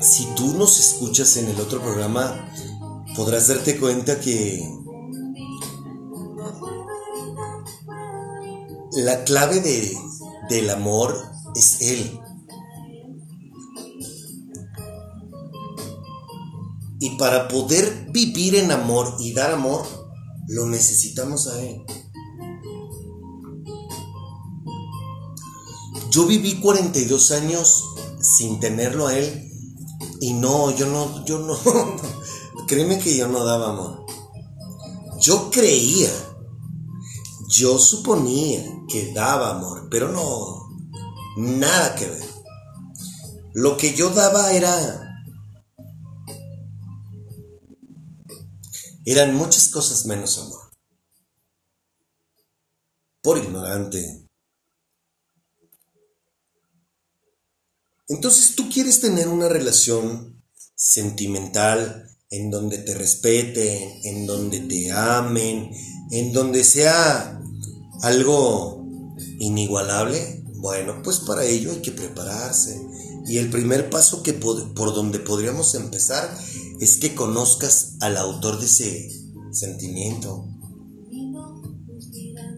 si 0.01 0.27
tú 0.35 0.55
nos 0.55 0.81
escuchas 0.81 1.37
en 1.37 1.47
el 1.47 1.61
otro 1.61 1.81
programa, 1.81 2.53
podrás 3.15 3.47
darte 3.47 3.79
cuenta 3.79 4.19
que 4.19 4.69
la 8.97 9.23
clave 9.23 9.61
de, 9.61 9.97
del 10.49 10.69
amor 10.71 11.17
es 11.55 11.81
Él. 11.81 12.21
Y 17.05 17.11
para 17.19 17.49
poder 17.49 18.09
vivir 18.13 18.55
en 18.55 18.71
amor 18.71 19.17
y 19.21 19.35
dar 19.35 19.51
amor, 19.51 19.83
lo 20.49 20.65
necesitamos 20.65 21.49
a 21.49 21.63
Él. 21.63 21.85
Yo 26.09 26.25
viví 26.25 26.61
42 26.61 27.31
años 27.33 27.85
sin 28.23 28.59
tenerlo 28.59 29.07
a 29.07 29.19
Él 29.19 29.53
y 30.23 30.33
no, 30.33 30.75
yo 30.75 30.87
no, 30.87 31.27
yo 31.27 31.41
no, 31.41 31.59
créeme 32.69 32.99
que 32.99 33.15
yo 33.15 33.29
no 33.29 33.45
daba 33.45 33.73
amor. 33.73 34.07
Yo 35.21 35.51
creía, 35.51 36.11
yo 37.49 37.79
suponía 37.79 38.65
que 38.89 39.13
daba 39.13 39.51
amor, 39.51 39.89
pero 39.91 40.11
no, 40.11 40.71
nada 41.37 41.97
que 41.97 42.07
ver. 42.07 42.31
Lo 43.53 43.77
que 43.77 43.93
yo 43.93 44.09
daba 44.09 44.55
era 44.55 45.04
eran 49.05 49.35
muchas 49.35 49.69
cosas 49.69 50.07
menos 50.07 50.39
amor. 50.39 50.71
Por 53.23 53.39
ignorante. 53.39 54.29
Entonces 58.09 58.55
tú 58.55 58.69
quieres 58.69 59.01
tener 59.01 59.29
una 59.29 59.49
relación 59.49 60.43
sentimental 60.75 62.11
en 62.31 62.51
donde 62.51 62.79
te 62.79 62.95
respeten, 62.95 64.01
en 64.05 64.27
donde 64.27 64.61
te 64.61 64.93
amen, 64.93 65.71
en 66.11 66.33
donde 66.33 66.65
sea 66.65 67.41
algo 68.03 68.85
inigualable. 69.39 70.43
Bueno, 70.57 71.03
pues 71.03 71.21
para 71.21 71.45
ello 71.45 71.71
hay 71.71 71.81
que 71.81 71.93
prepararse. 71.93 72.81
Y 73.27 73.39
el 73.39 73.51
primer 73.51 73.89
paso 73.89 74.23
que 74.23 74.35
por 74.35 74.95
donde 74.95 75.19
podríamos 75.19 75.75
empezar 75.75 76.37
es 76.81 76.99
que 76.99 77.15
conozcas 77.15 77.97
al 78.01 78.17
autor 78.17 78.59
de 78.59 78.67
ese 78.67 79.11
sentimiento. 79.53 80.49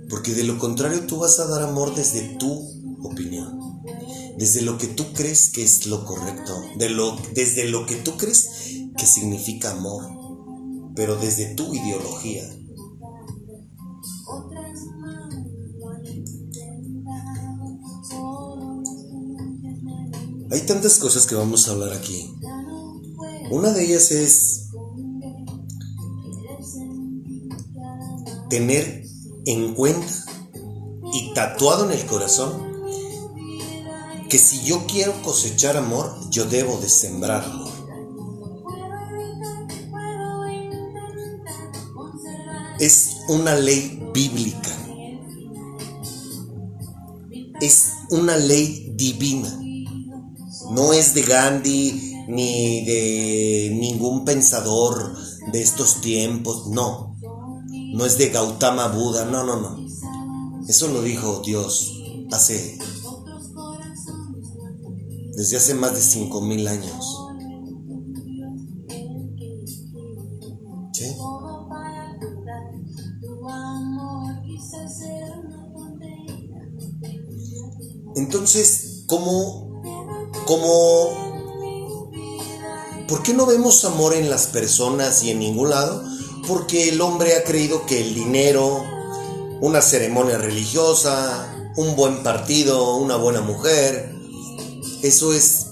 Porque 0.08 0.34
de 0.34 0.44
lo 0.44 0.58
contrario 0.58 1.06
tú 1.06 1.18
vas 1.18 1.38
a 1.40 1.46
dar 1.46 1.62
amor 1.62 1.94
desde 1.94 2.36
tu 2.38 2.50
opinión, 3.02 3.82
desde 4.38 4.62
lo 4.62 4.78
que 4.78 4.86
tú 4.86 5.12
crees 5.12 5.50
que 5.50 5.62
es 5.62 5.86
lo 5.86 6.04
correcto, 6.04 6.54
de 6.78 6.90
lo, 6.90 7.16
desde 7.34 7.68
lo 7.68 7.86
que 7.86 7.96
tú 7.96 8.16
crees 8.16 8.48
que 8.96 9.06
significa 9.06 9.72
amor, 9.72 10.04
pero 10.94 11.16
desde 11.16 11.54
tu 11.54 11.74
ideología. 11.74 12.44
Hay 20.50 20.60
tantas 20.60 20.98
cosas 20.98 21.26
que 21.26 21.34
vamos 21.34 21.68
a 21.68 21.72
hablar 21.72 21.92
aquí. 21.92 22.35
Una 23.50 23.72
de 23.72 23.84
ellas 23.84 24.10
es 24.10 24.70
tener 28.50 29.04
en 29.44 29.74
cuenta 29.74 30.12
y 31.12 31.32
tatuado 31.32 31.84
en 31.84 31.92
el 31.98 32.06
corazón 32.06 32.66
que 34.28 34.38
si 34.38 34.64
yo 34.64 34.84
quiero 34.86 35.22
cosechar 35.22 35.76
amor, 35.76 36.12
yo 36.30 36.44
debo 36.46 36.76
de 36.78 36.88
sembrar. 36.88 37.44
Es 42.80 43.18
una 43.28 43.54
ley 43.54 44.02
bíblica. 44.12 44.72
Es 47.60 47.92
una 48.10 48.36
ley 48.36 48.92
divina. 48.96 49.48
No 50.72 50.92
es 50.92 51.14
de 51.14 51.22
Gandhi 51.22 52.15
ni 52.28 52.84
de 52.84 53.76
ningún 53.78 54.24
pensador 54.24 55.16
de 55.52 55.62
estos 55.62 56.00
tiempos, 56.00 56.68
no. 56.68 57.16
No 57.94 58.04
es 58.04 58.18
de 58.18 58.28
Gautama 58.28 58.88
Buda, 58.88 59.24
no, 59.24 59.44
no, 59.44 59.60
no. 59.60 60.66
Eso 60.68 60.88
lo 60.88 61.02
dijo 61.02 61.42
Dios 61.44 61.92
hace 62.32 62.78
desde 65.36 65.58
hace 65.58 65.74
más 65.74 65.94
de 65.94 66.00
cinco 66.00 66.40
mil 66.40 66.66
años. 66.66 67.22
¿Sí? 70.92 71.14
Entonces, 78.16 79.04
¿cómo, 79.06 79.82
cómo, 80.46 81.25
por 83.08 83.22
qué 83.22 83.34
no 83.34 83.46
vemos 83.46 83.84
amor 83.84 84.14
en 84.14 84.30
las 84.30 84.46
personas 84.46 85.22
y 85.22 85.30
en 85.30 85.38
ningún 85.38 85.70
lado? 85.70 86.04
Porque 86.46 86.88
el 86.88 87.00
hombre 87.00 87.36
ha 87.36 87.44
creído 87.44 87.86
que 87.86 88.00
el 88.00 88.14
dinero, 88.14 88.84
una 89.60 89.80
ceremonia 89.80 90.38
religiosa, 90.38 91.72
un 91.76 91.96
buen 91.96 92.22
partido, 92.22 92.96
una 92.96 93.16
buena 93.16 93.40
mujer, 93.40 94.14
eso 95.02 95.32
es 95.32 95.66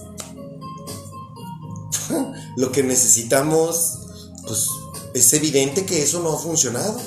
lo 2.56 2.72
que 2.72 2.82
necesitamos, 2.82 3.98
pues 4.46 4.68
es 5.14 5.32
evidente 5.32 5.86
que 5.86 6.02
eso 6.02 6.20
no 6.20 6.32
ha 6.32 6.38
funcionado. 6.38 7.00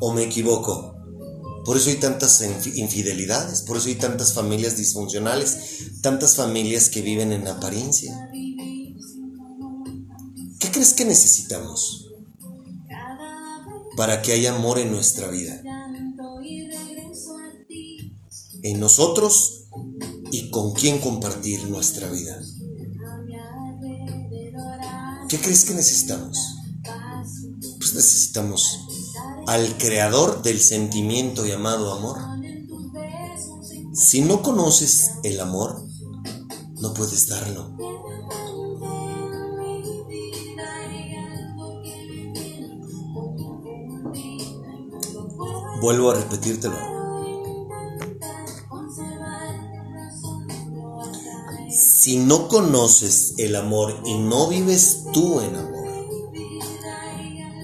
¿O 0.00 0.12
me 0.12 0.24
equivoco? 0.24 0.97
Por 1.68 1.76
eso 1.76 1.90
hay 1.90 1.96
tantas 1.96 2.40
infi- 2.40 2.76
infidelidades, 2.76 3.60
por 3.60 3.76
eso 3.76 3.88
hay 3.88 3.96
tantas 3.96 4.32
familias 4.32 4.78
disfuncionales, 4.78 6.00
tantas 6.00 6.34
familias 6.34 6.88
que 6.88 7.02
viven 7.02 7.30
en 7.30 7.46
apariencia. 7.46 8.30
¿Qué 10.58 10.70
crees 10.70 10.94
que 10.94 11.04
necesitamos 11.04 12.06
para 13.98 14.22
que 14.22 14.32
haya 14.32 14.56
amor 14.56 14.78
en 14.78 14.90
nuestra 14.90 15.28
vida? 15.28 15.60
En 18.62 18.80
nosotros 18.80 19.64
y 20.32 20.48
con 20.50 20.72
quién 20.72 21.00
compartir 21.00 21.64
nuestra 21.68 22.10
vida. 22.10 22.40
¿Qué 25.28 25.38
crees 25.38 25.66
que 25.66 25.74
necesitamos? 25.74 26.38
Pues 27.78 27.92
necesitamos 27.92 28.87
al 29.48 29.78
creador 29.78 30.42
del 30.42 30.60
sentimiento 30.60 31.46
llamado 31.46 31.94
amor. 31.94 32.18
Si 33.94 34.20
no 34.20 34.42
conoces 34.42 35.12
el 35.22 35.40
amor, 35.40 35.84
no 36.82 36.92
puedes 36.92 37.28
darlo. 37.28 37.70
Vuelvo 45.80 46.10
a 46.10 46.14
repetírtelo. 46.16 46.76
Si 51.70 52.18
no 52.18 52.48
conoces 52.48 53.32
el 53.38 53.56
amor 53.56 53.94
y 54.04 54.18
no 54.18 54.48
vives 54.48 55.04
tú 55.14 55.40
en 55.40 55.56
amor, 55.56 55.88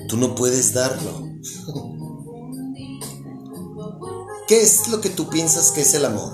tú 0.08 0.16
no 0.16 0.34
puedes 0.34 0.72
darlo. 0.72 1.33
¿Qué 4.54 4.62
es 4.62 4.86
lo 4.86 5.00
que 5.00 5.10
tú 5.10 5.28
piensas 5.28 5.72
que 5.72 5.80
es 5.80 5.94
el 5.94 6.04
amor? 6.04 6.32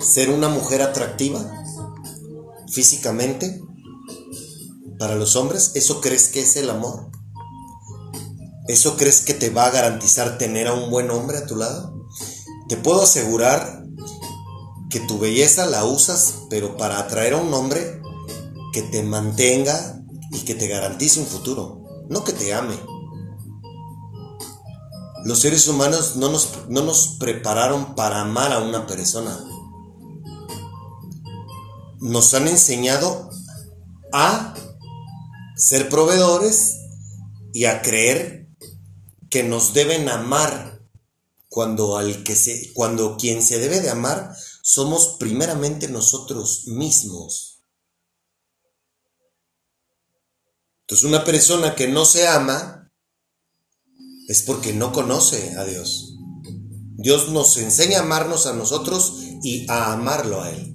¿Ser 0.00 0.30
una 0.30 0.48
mujer 0.48 0.82
atractiva? 0.82 1.48
¿Físicamente? 2.72 3.62
¿Para 4.98 5.14
los 5.14 5.36
hombres? 5.36 5.70
¿Eso 5.76 6.00
crees 6.00 6.26
que 6.26 6.40
es 6.40 6.56
el 6.56 6.68
amor? 6.68 7.08
¿Eso 8.66 8.96
crees 8.96 9.20
que 9.20 9.32
te 9.32 9.50
va 9.50 9.66
a 9.66 9.70
garantizar 9.70 10.38
tener 10.38 10.66
a 10.66 10.74
un 10.74 10.90
buen 10.90 11.08
hombre 11.12 11.38
a 11.38 11.46
tu 11.46 11.54
lado? 11.54 12.08
Te 12.68 12.76
puedo 12.76 13.04
asegurar 13.04 13.84
que 14.90 14.98
tu 14.98 15.20
belleza 15.20 15.66
la 15.66 15.84
usas, 15.84 16.46
pero 16.50 16.76
para 16.76 16.98
atraer 16.98 17.34
a 17.34 17.36
un 17.36 17.54
hombre 17.54 18.00
que 18.72 18.82
te 18.82 19.04
mantenga 19.04 20.02
y 20.32 20.40
que 20.40 20.56
te 20.56 20.66
garantice 20.66 21.20
un 21.20 21.26
futuro, 21.26 21.84
no 22.08 22.24
que 22.24 22.32
te 22.32 22.52
ame. 22.52 22.74
Los 25.26 25.40
seres 25.40 25.66
humanos 25.66 26.14
no 26.14 26.30
nos, 26.30 26.68
no 26.68 26.84
nos 26.84 27.16
prepararon 27.18 27.96
para 27.96 28.20
amar 28.20 28.52
a 28.52 28.60
una 28.60 28.86
persona. 28.86 29.36
Nos 31.98 32.32
han 32.32 32.46
enseñado 32.46 33.28
a 34.12 34.54
ser 35.56 35.88
proveedores 35.88 36.76
y 37.52 37.64
a 37.64 37.82
creer 37.82 38.46
que 39.28 39.42
nos 39.42 39.74
deben 39.74 40.08
amar 40.08 40.80
cuando 41.48 41.96
al 41.96 42.22
que 42.22 42.36
se 42.36 42.72
cuando 42.72 43.16
quien 43.16 43.42
se 43.42 43.58
debe 43.58 43.80
de 43.80 43.90
amar 43.90 44.32
somos 44.62 45.16
primeramente 45.18 45.88
nosotros 45.88 46.68
mismos. 46.68 47.64
Entonces 50.82 51.04
una 51.04 51.24
persona 51.24 51.74
que 51.74 51.88
no 51.88 52.04
se 52.04 52.28
ama 52.28 52.85
es 54.28 54.42
porque 54.42 54.72
no 54.72 54.92
conoce 54.92 55.56
a 55.56 55.64
Dios. 55.64 56.18
Dios 56.96 57.30
nos 57.30 57.56
enseña 57.58 57.98
a 57.98 58.02
amarnos 58.02 58.46
a 58.46 58.54
nosotros 58.54 59.22
y 59.42 59.66
a 59.70 59.92
amarlo 59.92 60.42
a 60.42 60.50
Él. 60.50 60.74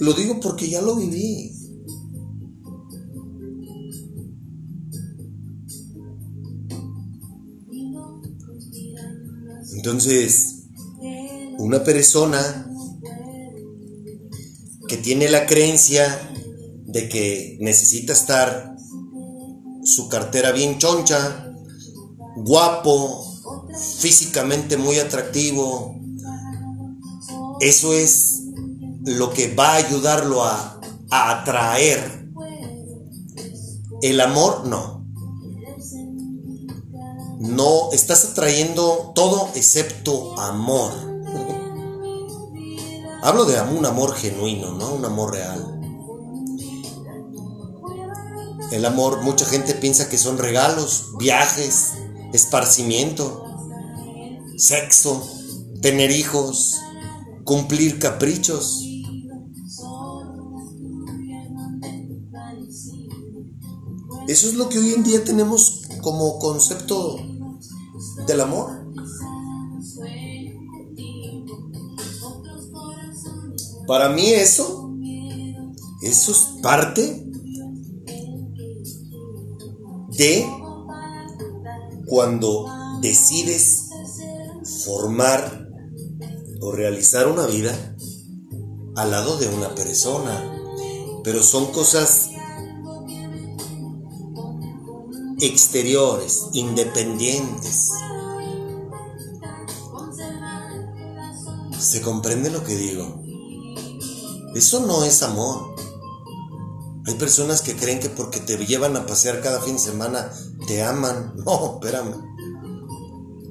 Lo 0.00 0.12
digo 0.12 0.40
porque 0.40 0.68
ya 0.68 0.82
lo 0.82 0.96
viví. 0.96 1.52
Entonces, 9.76 10.66
una 11.58 11.82
persona 11.84 12.70
que 14.88 14.96
tiene 14.96 15.28
la 15.28 15.46
creencia 15.46 16.30
de 16.86 17.08
que 17.08 17.58
necesita 17.60 18.12
estar 18.12 18.73
su 19.84 20.08
cartera 20.08 20.52
bien 20.52 20.78
choncha, 20.78 21.52
guapo, 22.36 23.24
físicamente 23.98 24.76
muy 24.76 24.98
atractivo, 24.98 25.96
eso 27.60 27.92
es 27.92 28.42
lo 29.04 29.32
que 29.32 29.54
va 29.54 29.72
a 29.72 29.76
ayudarlo 29.76 30.44
a, 30.44 30.80
atraer. 31.10 32.24
El 34.02 34.20
amor 34.20 34.66
no. 34.66 35.04
No, 37.38 37.92
estás 37.92 38.24
atrayendo 38.24 39.12
todo 39.14 39.48
excepto 39.54 40.38
amor. 40.40 40.92
Hablo 43.22 43.44
de 43.44 43.60
un 43.60 43.86
amor 43.86 44.14
genuino, 44.14 44.72
¿no? 44.72 44.94
Un 44.94 45.04
amor 45.04 45.32
real. 45.32 45.73
El 48.74 48.84
amor, 48.86 49.22
mucha 49.22 49.46
gente 49.46 49.72
piensa 49.72 50.08
que 50.08 50.18
son 50.18 50.36
regalos, 50.36 51.12
viajes, 51.16 51.92
esparcimiento, 52.32 53.46
sexo, 54.56 55.24
tener 55.80 56.10
hijos, 56.10 56.80
cumplir 57.44 58.00
caprichos. 58.00 58.84
Eso 64.26 64.48
es 64.48 64.54
lo 64.54 64.68
que 64.68 64.80
hoy 64.80 64.94
en 64.94 65.04
día 65.04 65.22
tenemos 65.22 65.82
como 66.02 66.40
concepto 66.40 67.16
del 68.26 68.40
amor. 68.40 68.90
Para 73.86 74.08
mí 74.08 74.30
eso, 74.30 74.90
eso 76.02 76.32
es 76.32 76.60
parte 76.60 77.23
de 80.16 80.46
cuando 82.06 82.66
decides 83.00 83.88
formar 84.84 85.68
o 86.60 86.72
realizar 86.72 87.28
una 87.28 87.46
vida 87.46 87.96
al 88.96 89.10
lado 89.10 89.36
de 89.38 89.48
una 89.48 89.74
persona. 89.74 90.50
Pero 91.22 91.42
son 91.42 91.72
cosas 91.72 92.30
exteriores, 95.40 96.46
independientes. 96.52 97.90
¿Se 101.78 102.00
comprende 102.00 102.50
lo 102.50 102.64
que 102.64 102.76
digo? 102.76 103.22
Eso 104.54 104.86
no 104.86 105.04
es 105.04 105.22
amor. 105.22 105.73
Hay 107.06 107.14
personas 107.14 107.60
que 107.60 107.76
creen 107.76 108.00
que 108.00 108.08
porque 108.08 108.40
te 108.40 108.56
llevan 108.64 108.96
a 108.96 109.06
pasear 109.06 109.40
cada 109.42 109.60
fin 109.60 109.74
de 109.74 109.80
semana 109.80 110.30
te 110.66 110.82
aman. 110.82 111.34
No, 111.44 111.74
espérame. 111.74 112.14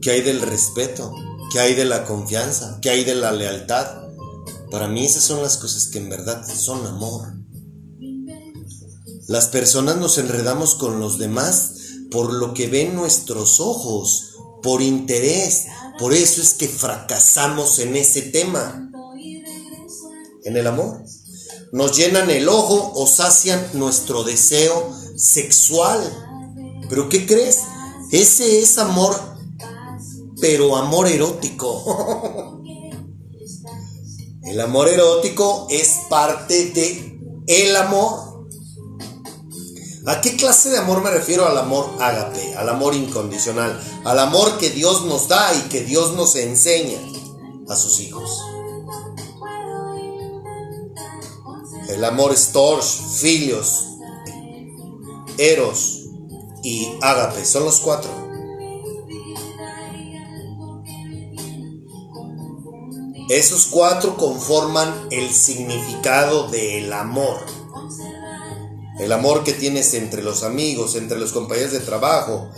¿Qué 0.02 0.12
hay 0.12 0.22
del 0.22 0.42
respeto? 0.42 1.14
¿Qué 1.52 1.60
hay 1.60 1.76
de 1.76 1.86
la 1.86 2.04
confianza? 2.06 2.80
¿Qué 2.82 2.90
hay 2.90 3.04
de 3.04 3.16
la 3.16 3.32
lealtad? 3.32 4.04
Para 4.72 4.88
mí 4.88 5.06
esas 5.06 5.24
son 5.24 5.44
las 5.44 5.58
cosas 5.58 5.88
que 5.88 6.00
en 6.00 6.10
verdad 6.10 6.44
son 6.48 6.86
amor. 6.88 7.34
Las 9.28 9.48
personas 9.48 9.98
nos 9.98 10.18
enredamos 10.18 10.76
con 10.76 11.00
los 11.00 11.20
demás 11.20 11.74
por 12.12 12.34
lo 12.34 12.54
que 12.54 12.68
ven 12.68 12.96
nuestros 12.96 13.60
ojos, 13.60 14.36
por 14.62 14.82
interés. 14.82 15.66
Por 16.00 16.14
eso 16.14 16.42
es 16.42 16.54
que 16.54 16.68
fracasamos 16.68 17.80
en 17.80 17.96
ese 17.96 18.24
tema. 18.24 18.90
En 20.44 20.58
el 20.58 20.68
amor. 20.68 21.04
Nos 21.74 21.98
llenan 21.98 22.30
el 22.30 22.48
ojo 22.48 22.92
o 22.94 23.08
sacian 23.08 23.68
nuestro 23.74 24.24
deseo 24.24 24.94
sexual. 25.18 26.00
Pero 26.88 27.10
¿qué 27.10 27.26
crees? 27.26 27.62
Ese 28.12 28.60
es 28.60 28.78
amor, 28.78 29.20
pero 30.40 30.78
amor 30.78 31.08
erótico. 31.08 32.62
El 34.44 34.60
amor 34.60 34.88
erótico 34.88 35.68
es 35.72 36.02
parte 36.10 36.66
de 36.72 37.18
el 37.48 37.76
amor. 37.76 38.46
¿A 40.06 40.22
qué 40.22 40.36
clase 40.36 40.70
de 40.70 40.78
amor 40.78 41.02
me 41.02 41.10
refiero? 41.10 41.48
Al 41.48 41.58
amor 41.58 41.90
ágape, 42.00 42.54
al 42.56 42.70
amor 42.70 42.94
incondicional, 42.94 43.82
al 44.04 44.20
amor 44.20 44.58
que 44.60 44.70
Dios 44.70 45.06
nos 45.06 45.30
da 45.30 45.52
y 45.56 45.70
que 45.70 45.84
Dios 45.86 46.14
nos 46.14 46.36
enseña 46.36 47.00
a 47.70 47.76
sus 47.76 48.02
hijos. 48.02 48.53
El 51.94 52.04
amor 52.06 52.36
storge, 52.36 53.04
filios, 53.20 53.86
eros 55.38 56.10
y 56.64 56.88
ágape, 57.02 57.46
son 57.46 57.66
los 57.66 57.80
cuatro. 57.82 58.10
Esos 63.30 63.68
cuatro 63.68 64.18
conforman 64.18 65.08
el 65.12 65.32
significado 65.32 66.48
del 66.48 66.92
amor. 66.92 67.38
El 69.00 69.12
amor 69.12 69.44
que 69.44 69.54
tienes 69.54 69.94
entre 69.94 70.24
los 70.24 70.42
amigos, 70.42 70.96
entre 70.96 71.20
los 71.20 71.32
compañeros 71.32 71.74
de 71.74 71.80
trabajo, 71.80 72.50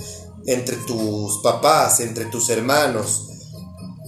entre 0.45 0.77
tus 0.77 1.39
papás, 1.39 1.99
entre 1.99 2.25
tus 2.25 2.49
hermanos. 2.49 3.27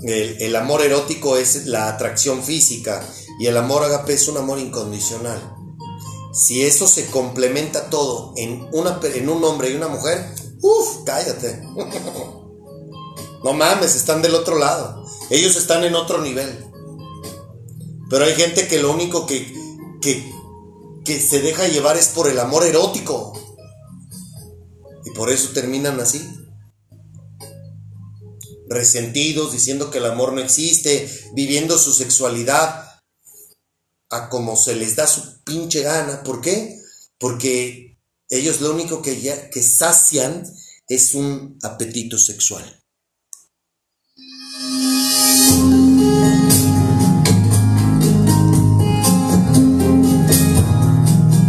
El 0.03 0.55
amor 0.55 0.83
erótico 0.83 1.35
es 1.35 1.65
la 1.65 1.89
atracción 1.89 2.41
física 2.41 3.05
y 3.39 3.47
el 3.47 3.57
amor 3.57 3.83
agape 3.83 4.13
es 4.13 4.27
un 4.27 4.37
amor 4.37 4.59
incondicional. 4.59 5.55
Si 6.33 6.63
eso 6.63 6.87
se 6.87 7.07
complementa 7.07 7.89
todo 7.89 8.33
en, 8.35 8.67
un 8.71 9.43
hombre 9.43 9.69
y 9.69 9.75
una 9.75 9.87
mujer, 9.87 10.33
uff, 10.61 11.03
cállate. 11.05 11.63
No 13.43 13.53
mames, 13.53 13.95
están 13.95 14.23
del 14.23 14.33
otro 14.33 14.57
lado. 14.57 15.05
Ellos 15.29 15.55
están 15.55 15.83
en 15.83 15.93
otro 15.93 16.21
nivel. 16.21 16.65
Pero 18.09 18.25
hay 18.25 18.33
gente 18.33 18.67
que 18.67 18.79
lo 18.81 18.91
único 18.91 19.27
que, 19.27 19.53
que 20.01 21.21
se 21.21 21.39
deja 21.39 21.67
llevar 21.67 21.97
es 21.97 22.09
por 22.09 22.27
el 22.27 22.39
amor 22.39 22.65
erótico. 22.65 23.33
Y 25.05 25.11
por 25.11 25.29
eso 25.29 25.49
terminan 25.53 25.99
así. 25.99 26.27
Resentidos, 28.67 29.51
diciendo 29.51 29.91
que 29.91 29.99
el 29.99 30.07
amor 30.07 30.33
no 30.33 30.41
existe, 30.41 31.07
viviendo 31.33 31.77
su 31.77 31.93
sexualidad 31.93 32.86
a 34.09 34.29
como 34.29 34.55
se 34.55 34.75
les 34.75 34.95
da 34.95 35.07
su 35.07 35.43
pinche 35.43 35.81
gana. 35.81 36.23
¿Por 36.23 36.41
qué? 36.41 36.79
Porque 37.17 37.97
ellos 38.29 38.61
lo 38.61 38.73
único 38.73 39.01
que, 39.01 39.19
ya, 39.21 39.49
que 39.49 39.63
sacian 39.63 40.43
es 40.87 41.13
un 41.13 41.57
apetito 41.63 42.17
sexual. 42.17 42.63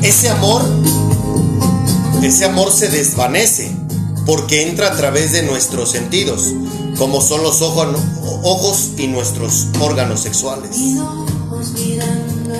Ese 0.03 0.31
amor, 0.31 0.63
ese 2.23 2.45
amor 2.45 2.73
se 2.73 2.89
desvanece 2.89 3.71
porque 4.27 4.69
entra 4.69 4.89
a 4.89 4.97
través 4.97 5.33
de 5.33 5.43
nuestros 5.43 5.91
sentidos, 5.91 6.55
como 6.97 7.21
son 7.21 7.43
los 7.43 7.63
ojos, 7.63 7.97
ojos 8.43 8.91
y 8.97 9.07
nuestros 9.07 9.69
órganos 9.81 10.21
sexuales. 10.21 10.77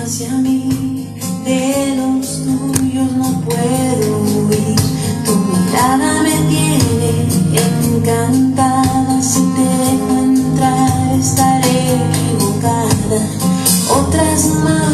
Hacia 0.09 0.31
mí, 0.39 1.07
de 1.45 1.95
los 1.95 2.43
tuyos 2.43 3.11
no 3.11 3.41
puedo 3.41 4.21
huir. 4.23 4.75
Tu 5.23 5.35
mirada 5.35 6.23
me 6.23 6.35
tiene 6.49 7.27
encantada. 7.53 9.21
Si 9.21 9.39
te 9.39 9.61
dejo 9.61 10.17
entrar, 10.17 11.13
estaré 11.13 11.93
equivocada. 11.93 13.21
Otras 13.99 14.45
manos 14.63 14.88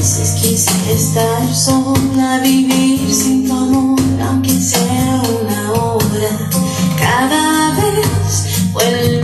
veces 0.00 0.30
quise 0.40 0.94
estar 0.94 1.54
sola, 1.54 2.40
vivir 2.42 3.12
sin 3.12 3.46
tu 3.46 3.52
amor, 3.52 4.00
aunque 4.26 4.58
sea 4.58 5.22
una 5.42 5.72
hora. 5.72 6.32
Cada 6.98 7.72
vez 7.72 8.70
vuelve 8.72 9.19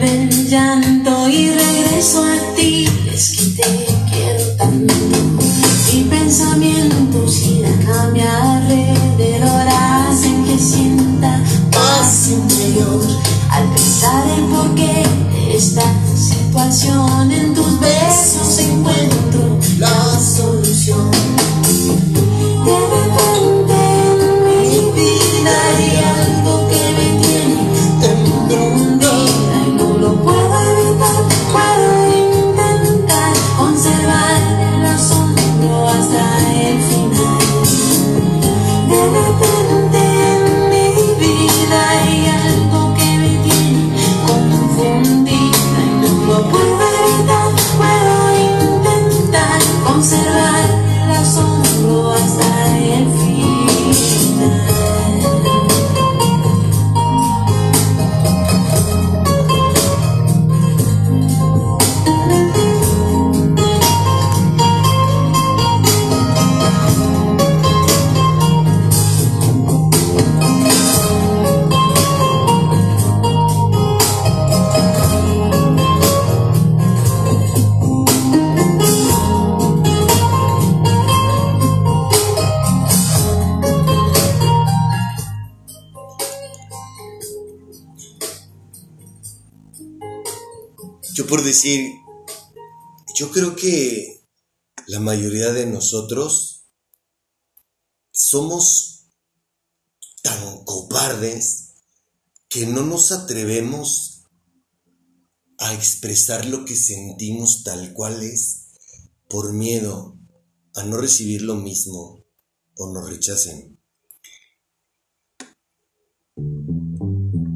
decir, 91.57 92.03
yo 93.15 93.31
creo 93.31 93.57
que 93.57 94.23
la 94.89 95.01
mayoría 95.01 95.53
de 95.53 95.65
nosotros 95.65 96.67
somos 98.13 99.07
tan 100.23 100.65
cobardes 100.65 101.73
que 102.51 102.67
no 102.67 102.83
nos 102.83 103.11
atrevemos 103.11 104.25
a 105.59 105.73
expresar 105.73 106.45
lo 106.45 106.67
que 106.67 106.77
sentimos 106.77 107.65
tal 107.65 107.95
cual 107.95 108.23
es 108.23 108.67
por 109.31 109.55
miedo 109.55 110.19
a 110.75 110.83
no 110.83 110.99
recibir 110.99 111.41
lo 111.41 111.55
mismo 111.55 112.23
o 112.77 112.93
nos 112.93 113.09
rechacen. 113.09 113.81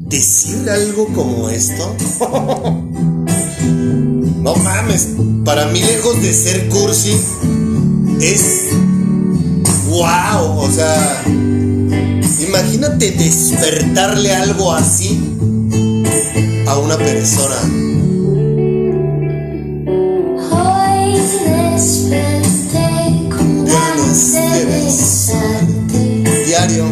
Decir 0.09 0.69
algo 0.69 1.05
como 1.13 1.49
esto, 1.49 1.95
no 4.41 4.55
mames, 4.55 5.09
para 5.45 5.67
mí 5.67 5.81
lejos 5.81 6.21
de 6.21 6.33
ser 6.33 6.67
cursi, 6.69 7.15
es 8.19 8.69
wow, 9.89 10.57
o 10.57 10.69
sea, 10.71 11.23
imagínate 12.47 13.11
despertarle 13.11 14.33
algo 14.33 14.73
así 14.73 15.19
a 16.67 16.77
una 16.77 16.97
persona. 16.97 17.55
Hoy 20.51 21.13
desperté 21.75 22.89
con 23.29 23.65
ganas 23.65 24.33
de 24.33 24.65
besarte. 24.65 26.45
Diario. 26.45 26.85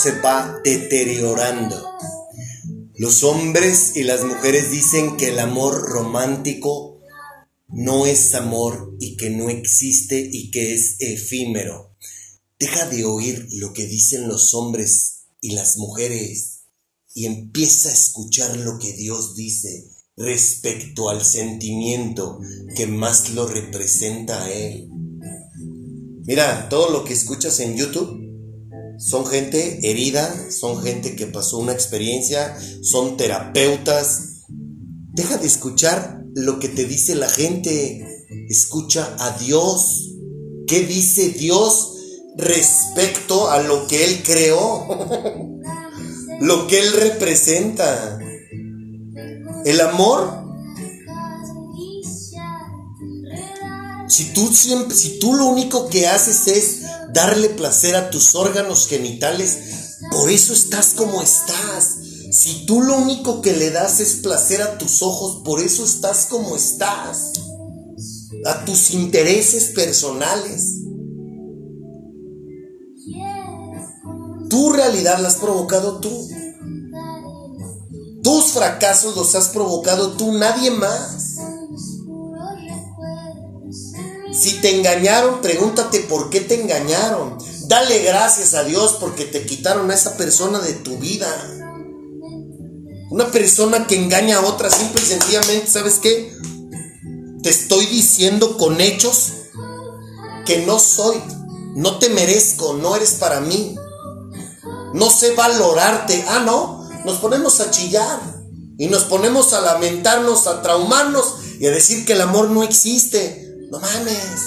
Se 0.00 0.12
va 0.20 0.60
deteriorando. 0.64 1.76
Los 2.94 3.22
hombres 3.22 3.92
y 3.96 4.02
las 4.02 4.24
mujeres 4.24 4.70
dicen 4.70 5.18
que 5.18 5.28
el 5.28 5.38
amor 5.38 5.90
romántico 5.90 6.98
no 7.68 8.06
es 8.06 8.34
amor 8.34 8.96
y 8.98 9.16
que 9.16 9.28
no 9.28 9.50
existe 9.50 10.28
y 10.32 10.50
que 10.50 10.74
es 10.74 10.96
efímero. 11.00 11.94
Deja 12.58 12.86
de 12.86 13.04
oír 13.04 13.46
lo 13.52 13.74
que 13.74 13.86
dicen 13.86 14.26
los 14.26 14.54
hombres 14.54 15.24
y 15.42 15.52
las 15.52 15.76
mujeres 15.76 16.60
y 17.14 17.26
empieza 17.26 17.90
a 17.90 17.92
escuchar 17.92 18.56
lo 18.56 18.78
que 18.78 18.92
Dios 18.94 19.34
dice 19.34 19.86
respecto 20.16 21.10
al 21.10 21.24
sentimiento 21.24 22.40
que 22.74 22.86
más 22.86 23.30
lo 23.30 23.46
representa 23.46 24.44
a 24.44 24.50
Él. 24.50 24.88
Mira, 26.24 26.68
todo 26.70 26.90
lo 26.90 27.04
que 27.04 27.12
escuchas 27.12 27.60
en 27.60 27.76
YouTube 27.76 28.29
son 29.00 29.26
gente 29.26 29.80
herida, 29.90 30.50
son 30.50 30.82
gente 30.82 31.16
que 31.16 31.26
pasó 31.26 31.56
una 31.56 31.72
experiencia, 31.72 32.54
son 32.82 33.16
terapeutas. 33.16 34.42
Deja 35.12 35.38
de 35.38 35.46
escuchar 35.46 36.22
lo 36.34 36.58
que 36.58 36.68
te 36.68 36.84
dice 36.84 37.14
la 37.14 37.30
gente. 37.30 38.26
Escucha 38.50 39.16
a 39.18 39.38
Dios. 39.38 40.12
¿Qué 40.66 40.80
dice 40.80 41.30
Dios 41.30 41.94
respecto 42.36 43.50
a 43.50 43.62
lo 43.62 43.86
que 43.86 44.04
Él 44.04 44.22
creó? 44.22 44.86
lo 46.40 46.66
que 46.66 46.80
Él 46.80 46.92
representa. 46.92 48.18
El 49.64 49.80
amor 49.80 50.40
Si 54.10 54.24
tú 54.34 54.52
siempre, 54.52 54.96
si 54.96 55.20
tú 55.20 55.34
lo 55.34 55.46
único 55.46 55.88
que 55.88 56.08
haces 56.08 56.48
es 56.48 56.79
darle 57.12 57.50
placer 57.50 57.96
a 57.96 58.10
tus 58.10 58.34
órganos 58.34 58.86
genitales, 58.86 59.58
por 60.10 60.30
eso 60.30 60.52
estás 60.52 60.94
como 60.94 61.22
estás. 61.22 61.98
Si 62.32 62.64
tú 62.66 62.80
lo 62.80 62.96
único 62.96 63.42
que 63.42 63.52
le 63.52 63.70
das 63.70 64.00
es 64.00 64.16
placer 64.16 64.62
a 64.62 64.78
tus 64.78 65.02
ojos, 65.02 65.42
por 65.44 65.60
eso 65.60 65.84
estás 65.84 66.26
como 66.26 66.56
estás. 66.56 67.32
A 68.46 68.64
tus 68.64 68.92
intereses 68.92 69.72
personales. 69.74 70.76
Tu 74.48 74.70
realidad 74.72 75.20
la 75.20 75.28
has 75.28 75.36
provocado 75.36 76.00
tú. 76.00 76.28
Tus 78.22 78.52
fracasos 78.52 79.16
los 79.16 79.34
has 79.34 79.48
provocado 79.48 80.12
tú, 80.12 80.32
nadie 80.32 80.70
más. 80.70 81.29
Si 84.32 84.60
te 84.60 84.76
engañaron, 84.76 85.40
pregúntate 85.40 86.00
por 86.00 86.30
qué 86.30 86.40
te 86.40 86.60
engañaron. 86.60 87.36
Dale 87.66 88.02
gracias 88.02 88.54
a 88.54 88.64
Dios 88.64 88.96
porque 89.00 89.24
te 89.24 89.44
quitaron 89.44 89.90
a 89.90 89.94
esa 89.94 90.16
persona 90.16 90.60
de 90.60 90.72
tu 90.74 90.98
vida. 90.98 91.28
Una 93.10 93.30
persona 93.30 93.86
que 93.86 93.96
engaña 93.96 94.38
a 94.38 94.46
otra, 94.46 94.70
simple 94.70 95.02
y 95.02 95.06
sencillamente, 95.06 95.66
¿sabes 95.66 95.98
qué? 96.00 96.32
Te 97.42 97.50
estoy 97.50 97.86
diciendo 97.86 98.56
con 98.56 98.80
hechos 98.80 99.32
que 100.46 100.58
no 100.64 100.78
soy, 100.78 101.20
no 101.74 101.98
te 101.98 102.08
merezco, 102.08 102.74
no 102.74 102.94
eres 102.94 103.12
para 103.14 103.40
mí. 103.40 103.74
No 104.94 105.10
sé 105.10 105.34
valorarte. 105.34 106.24
Ah, 106.28 106.42
no, 106.44 106.88
nos 107.04 107.18
ponemos 107.18 107.60
a 107.60 107.70
chillar 107.70 108.20
y 108.78 108.86
nos 108.86 109.04
ponemos 109.04 109.52
a 109.52 109.60
lamentarnos, 109.60 110.46
a 110.46 110.62
traumarnos 110.62 111.34
y 111.58 111.66
a 111.66 111.70
decir 111.70 112.04
que 112.04 112.12
el 112.12 112.20
amor 112.20 112.50
no 112.50 112.62
existe. 112.62 113.49
No 113.70 113.78
mames. 113.78 114.42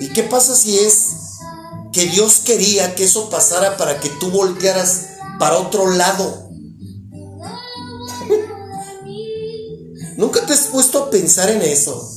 ¿Y 0.00 0.08
qué 0.12 0.22
pasa 0.24 0.54
si 0.54 0.78
es 0.78 1.08
que 1.92 2.06
Dios 2.06 2.40
quería 2.44 2.94
que 2.94 3.04
eso 3.04 3.30
pasara 3.30 3.76
para 3.76 3.98
que 4.00 4.08
tú 4.20 4.30
voltearas 4.30 5.06
para 5.38 5.58
otro 5.58 5.90
lado? 5.92 6.50
¿Nunca 10.16 10.44
te 10.46 10.52
has 10.52 10.66
puesto 10.68 11.04
a 11.04 11.10
pensar 11.10 11.50
en 11.50 11.62
eso? 11.62 12.10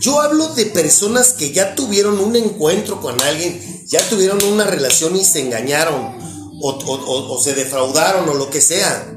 Yo 0.00 0.20
hablo 0.20 0.48
de 0.54 0.66
personas 0.66 1.32
que 1.32 1.52
ya 1.52 1.74
tuvieron 1.74 2.18
un 2.20 2.36
encuentro 2.36 3.00
con 3.00 3.18
alguien, 3.22 3.58
ya 3.86 4.06
tuvieron 4.08 4.42
una 4.44 4.64
relación 4.64 5.16
y 5.16 5.24
se 5.24 5.40
engañaron, 5.40 6.18
o, 6.62 6.70
o- 6.70 7.34
o 7.34 7.42
se 7.42 7.54
defraudaron, 7.54 8.28
o 8.28 8.34
lo 8.34 8.50
que 8.50 8.60
sea. 8.60 9.10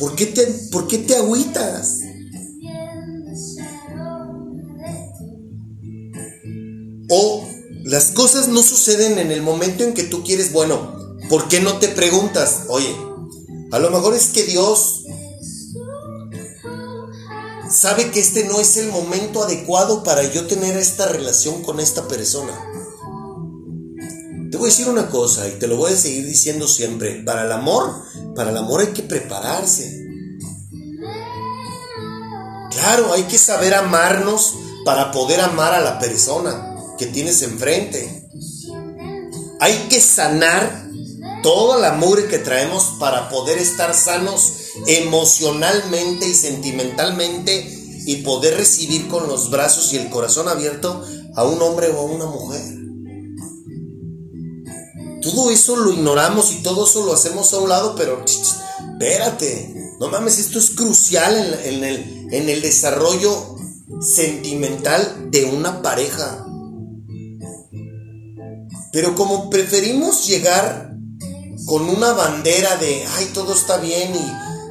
¿Por 0.00 0.16
qué 0.16 0.26
te, 0.26 0.46
por 0.72 0.88
qué 0.88 0.96
te 0.98 1.14
agüitas? 1.14 1.98
O 7.10 7.46
las 7.84 8.06
cosas 8.12 8.48
no 8.48 8.62
suceden 8.62 9.18
en 9.18 9.30
el 9.30 9.42
momento 9.42 9.84
en 9.84 9.92
que 9.92 10.04
tú 10.04 10.24
quieres, 10.24 10.52
bueno, 10.52 11.18
¿por 11.28 11.48
qué 11.48 11.60
no 11.60 11.78
te 11.78 11.88
preguntas? 11.88 12.62
Oye, 12.68 12.96
a 13.72 13.78
lo 13.78 13.90
mejor 13.90 14.14
es 14.14 14.28
que 14.28 14.44
Dios 14.44 15.04
sabe 17.70 18.10
que 18.10 18.20
este 18.20 18.44
no 18.44 18.58
es 18.58 18.78
el 18.78 18.88
momento 18.88 19.42
adecuado 19.42 20.02
para 20.02 20.22
yo 20.32 20.46
tener 20.46 20.78
esta 20.78 21.08
relación 21.08 21.62
con 21.62 21.78
esta 21.78 22.08
persona. 22.08 22.58
Te 24.50 24.56
voy 24.56 24.68
a 24.68 24.70
decir 24.70 24.88
una 24.88 25.08
cosa 25.08 25.46
y 25.48 25.52
te 25.52 25.68
lo 25.68 25.76
voy 25.76 25.92
a 25.92 25.96
seguir 25.96 26.26
diciendo 26.26 26.66
siempre. 26.66 27.22
Para 27.22 27.44
el 27.44 27.52
amor, 27.52 28.02
para 28.34 28.50
el 28.50 28.56
amor 28.56 28.80
hay 28.80 28.88
que 28.88 29.02
prepararse. 29.02 30.08
Claro, 32.72 33.12
hay 33.12 33.24
que 33.24 33.38
saber 33.38 33.74
amarnos 33.74 34.54
para 34.84 35.12
poder 35.12 35.40
amar 35.40 35.74
a 35.74 35.80
la 35.80 36.00
persona 36.00 36.74
que 36.98 37.06
tienes 37.06 37.42
enfrente. 37.42 38.28
Hay 39.60 39.86
que 39.88 40.00
sanar 40.00 40.88
toda 41.44 41.78
la 41.78 41.92
mugre 41.92 42.26
que 42.26 42.38
traemos 42.38 42.96
para 42.98 43.28
poder 43.28 43.58
estar 43.58 43.94
sanos 43.94 44.54
emocionalmente 44.86 46.26
y 46.26 46.34
sentimentalmente 46.34 47.78
y 48.06 48.16
poder 48.16 48.56
recibir 48.56 49.06
con 49.08 49.28
los 49.28 49.50
brazos 49.50 49.92
y 49.92 49.98
el 49.98 50.10
corazón 50.10 50.48
abierto 50.48 51.04
a 51.36 51.44
un 51.44 51.62
hombre 51.62 51.88
o 51.90 51.98
a 51.98 52.02
una 52.02 52.26
mujer. 52.26 52.79
Todo 55.22 55.50
eso 55.50 55.76
lo 55.76 55.92
ignoramos 55.92 56.52
y 56.52 56.62
todo 56.62 56.86
eso 56.86 57.04
lo 57.04 57.12
hacemos 57.12 57.52
a 57.52 57.58
un 57.58 57.68
lado, 57.68 57.94
pero 57.94 58.24
espérate, 58.24 59.94
no 60.00 60.08
mames, 60.08 60.38
esto 60.38 60.58
es 60.58 60.70
crucial 60.70 61.36
en, 61.36 61.74
en 61.74 61.84
el, 61.84 62.28
en 62.32 62.48
el 62.48 62.62
desarrollo 62.62 63.56
sentimental 64.00 65.30
de 65.30 65.44
una 65.44 65.82
pareja. 65.82 66.46
Pero 68.92 69.14
como 69.14 69.50
preferimos 69.50 70.26
llegar 70.26 70.96
con 71.66 71.88
una 71.88 72.12
bandera 72.12 72.76
de, 72.76 73.04
ay, 73.06 73.30
todo 73.34 73.52
está 73.54 73.76
bien 73.76 74.12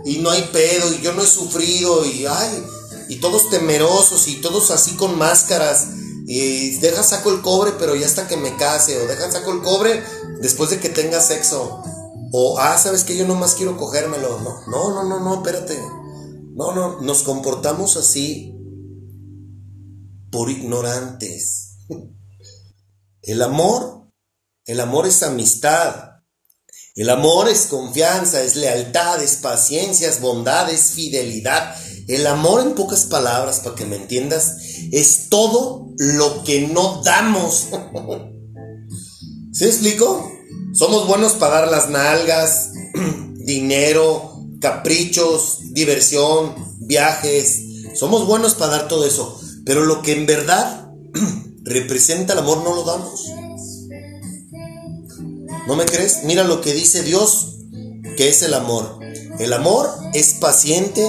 y, 0.05 0.15
y 0.15 0.17
no 0.17 0.31
hay 0.31 0.41
pedo 0.51 0.93
y 0.93 1.01
yo 1.01 1.13
no 1.13 1.21
he 1.21 1.27
sufrido 1.27 2.05
y, 2.05 2.25
ay, 2.25 2.63
y 3.07 3.17
todos 3.17 3.49
temerosos 3.49 4.27
y 4.27 4.35
todos 4.37 4.71
así 4.71 4.95
con 4.95 5.17
máscaras 5.17 5.87
y 6.31 6.77
deja 6.77 7.01
saco 7.01 7.31
el 7.31 7.41
cobre 7.41 7.71
pero 7.79 7.95
ya 7.95 8.05
hasta 8.05 8.27
que 8.27 8.37
me 8.37 8.55
case 8.55 9.01
o 9.01 9.07
deja 9.07 9.31
saco 9.31 9.51
el 9.51 9.61
cobre 9.61 10.03
después 10.41 10.69
de 10.69 10.79
que 10.79 10.89
tenga 10.89 11.19
sexo 11.21 11.81
o, 12.31 12.59
ah, 12.59 12.77
sabes 12.77 13.03
que 13.03 13.17
yo 13.17 13.25
nomás 13.25 13.55
quiero 13.55 13.77
cogérmelo. 13.77 14.39
No, 14.39 14.61
no, 14.67 14.93
no, 14.93 15.03
no, 15.03 15.19
no, 15.19 15.35
espérate. 15.35 15.77
No, 16.55 16.73
no, 16.73 17.01
nos 17.01 17.23
comportamos 17.23 17.97
así 17.97 18.55
por 20.31 20.49
ignorantes. 20.49 21.77
El 23.21 23.41
amor, 23.41 24.07
el 24.65 24.79
amor 24.79 25.05
es 25.05 25.23
amistad. 25.23 26.21
El 26.95 27.09
amor 27.09 27.49
es 27.49 27.67
confianza, 27.67 28.41
es 28.41 28.55
lealtad, 28.55 29.21
es 29.21 29.35
paciencia, 29.35 30.07
es 30.07 30.21
bondad, 30.21 30.69
es 30.69 30.91
fidelidad. 30.91 31.75
El 32.07 32.25
amor, 32.25 32.61
en 32.61 32.75
pocas 32.75 33.05
palabras, 33.05 33.59
para 33.59 33.75
que 33.75 33.85
me 33.85 33.97
entiendas, 33.97 34.55
es 34.91 35.27
todo 35.29 35.88
lo 35.99 36.43
que 36.45 36.67
no 36.69 37.01
damos. 37.03 37.67
¿Sí 39.51 39.65
explico? 39.65 40.31
Somos 40.73 41.05
buenos 41.07 41.33
para 41.33 41.59
dar 41.59 41.71
las 41.71 41.89
nalgas, 41.89 42.71
dinero, 43.35 44.45
caprichos, 44.61 45.59
diversión, 45.73 46.55
viajes. 46.79 47.63
Somos 47.95 48.25
buenos 48.25 48.55
para 48.55 48.77
dar 48.77 48.87
todo 48.87 49.05
eso. 49.05 49.39
Pero 49.65 49.83
lo 49.83 50.01
que 50.01 50.13
en 50.13 50.25
verdad 50.25 50.89
representa 51.63 52.31
el 52.31 52.39
amor 52.39 52.63
no 52.63 52.75
lo 52.75 52.83
damos. 52.85 53.25
¿No 55.67 55.75
me 55.75 55.85
crees? 55.85 56.23
Mira 56.23 56.45
lo 56.45 56.61
que 56.61 56.73
dice 56.73 57.03
Dios, 57.03 57.57
que 58.15 58.29
es 58.29 58.41
el 58.41 58.53
amor. 58.53 58.99
El 59.37 59.51
amor 59.51 59.89
es 60.13 60.35
paciente 60.35 61.05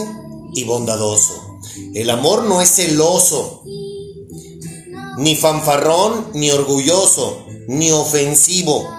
y 0.53 0.64
bondadoso. 0.64 1.61
El 1.95 2.11
amor 2.11 2.45
no 2.45 2.61
es 2.61 2.74
celoso, 2.74 3.62
ni 5.21 5.37
fanfarrón, 5.37 6.29
ni 6.33 6.51
orgulloso, 6.51 7.45
ni 7.68 7.93
ofensivo. 7.93 8.89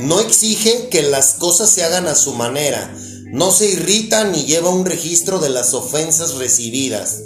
No 0.00 0.20
exige 0.20 0.90
que 0.90 1.00
las 1.00 1.34
cosas 1.34 1.70
se 1.70 1.82
hagan 1.82 2.06
a 2.08 2.14
su 2.14 2.34
manera. 2.34 2.94
No 3.32 3.50
se 3.50 3.66
irrita 3.66 4.24
ni 4.24 4.44
lleva 4.44 4.68
un 4.68 4.84
registro 4.84 5.38
de 5.38 5.48
las 5.48 5.72
ofensas 5.72 6.34
recibidas. 6.34 7.22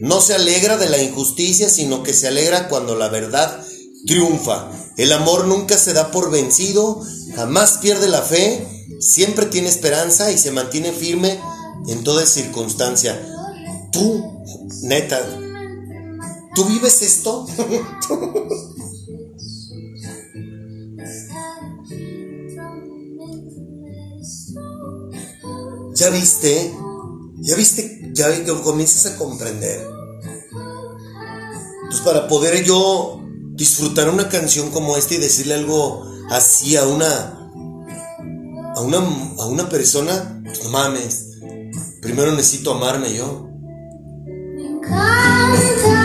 No 0.00 0.20
se 0.20 0.34
alegra 0.34 0.76
de 0.76 0.88
la 0.88 1.02
injusticia, 1.02 1.68
sino 1.68 2.04
que 2.04 2.14
se 2.14 2.28
alegra 2.28 2.68
cuando 2.68 2.94
la 2.94 3.08
verdad 3.08 3.60
triunfa. 4.06 4.70
El 4.96 5.10
amor 5.10 5.46
nunca 5.46 5.76
se 5.76 5.92
da 5.92 6.12
por 6.12 6.30
vencido, 6.30 7.02
jamás 7.34 7.78
pierde 7.78 8.08
la 8.08 8.22
fe, 8.22 8.64
siempre 9.00 9.46
tiene 9.46 9.68
esperanza 9.68 10.30
y 10.30 10.38
se 10.38 10.52
mantiene 10.52 10.92
firme 10.92 11.40
en 11.88 12.04
toda 12.04 12.24
circunstancia. 12.24 13.20
Tú, 13.90 14.24
neta, 14.82 15.20
¿tú 16.54 16.64
vives 16.66 17.02
esto? 17.02 17.46
¿Ya 25.94 26.10
viste? 26.10 26.74
¿Ya 27.40 27.56
viste? 27.56 28.10
Ya 28.12 28.44
comienzas 28.62 29.06
a 29.06 29.18
comprender. 29.18 29.86
Entonces, 31.84 32.00
para 32.04 32.28
poder 32.28 32.64
yo 32.64 33.20
disfrutar 33.54 34.08
una 34.08 34.28
canción 34.28 34.70
como 34.70 34.96
esta 34.96 35.14
y 35.14 35.18
decirle 35.18 35.54
algo 35.54 36.04
así 36.30 36.76
a 36.76 36.86
una 36.86 37.38
a 38.74 38.80
una, 38.80 38.98
a 38.98 39.46
una 39.46 39.68
persona, 39.68 40.40
pues 40.44 40.64
no 40.64 40.70
mames. 40.70 41.28
Primero 42.00 42.32
necesito 42.32 42.72
amarme 42.72 43.14
yo. 43.14 43.48
Me 44.24 44.66
encanta 44.66 46.01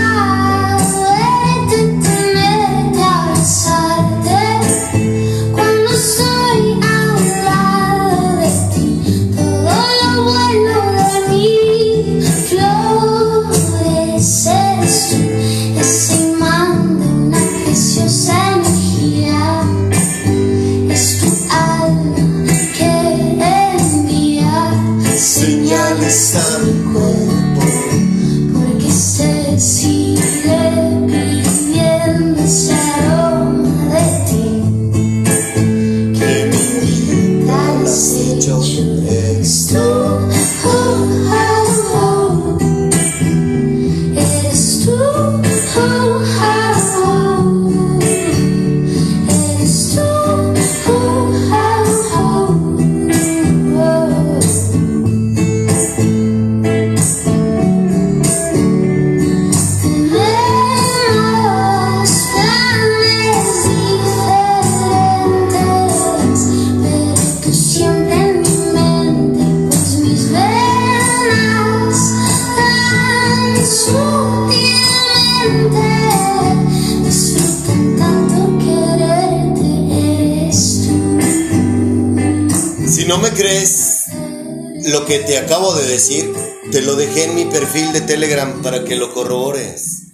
Telegram 88.17 88.61
para 88.63 88.83
que 88.83 88.95
lo 88.95 89.13
corrobores. 89.13 90.07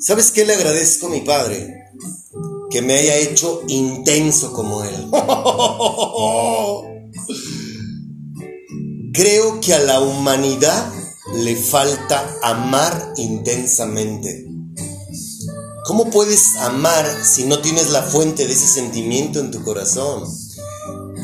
¿Sabes 0.00 0.32
qué 0.32 0.44
le 0.44 0.52
agradezco 0.52 1.06
a 1.06 1.08
mi 1.08 1.22
padre? 1.22 1.86
Que 2.68 2.82
me 2.82 2.92
haya 2.92 3.16
hecho 3.16 3.62
intenso 3.68 4.52
como 4.52 4.84
él. 4.84 5.08
Creo 9.14 9.62
que 9.62 9.72
a 9.72 9.78
la 9.78 10.00
humanidad 10.00 10.92
le 11.36 11.56
falta 11.56 12.36
amar 12.42 13.14
intensamente. 13.16 14.46
¿Cómo 15.86 16.10
puedes 16.10 16.54
amar 16.56 17.24
si 17.24 17.46
no 17.46 17.60
tienes 17.60 17.88
la 17.88 18.02
fuente 18.02 18.46
de 18.46 18.52
ese 18.52 18.68
sentimiento 18.68 19.40
en 19.40 19.50
tu 19.50 19.64
corazón? 19.64 20.24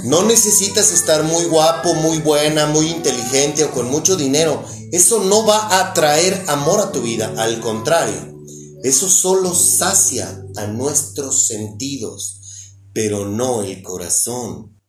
No 0.05 0.23
necesitas 0.23 0.91
estar 0.91 1.23
muy 1.23 1.45
guapo, 1.45 1.93
muy 1.93 2.17
buena, 2.19 2.65
muy 2.65 2.87
inteligente 2.87 3.65
o 3.65 3.73
con 3.73 3.91
mucho 3.91 4.17
dinero. 4.17 4.65
Eso 4.95 5.25
no 5.25 5.45
va 5.45 5.81
a 5.81 5.93
traer 5.93 6.45
amor 6.47 6.79
a 6.79 6.93
tu 6.93 7.03
vida. 7.03 7.35
Al 7.43 7.61
contrario, 7.61 8.45
eso 8.85 9.09
solo 9.09 9.53
sacia 9.53 10.47
a 10.55 10.69
nuestros 10.69 11.49
sentidos, 11.49 12.79
pero 12.93 13.27
no 13.27 13.65
el 13.65 13.83
corazón. 13.83 14.81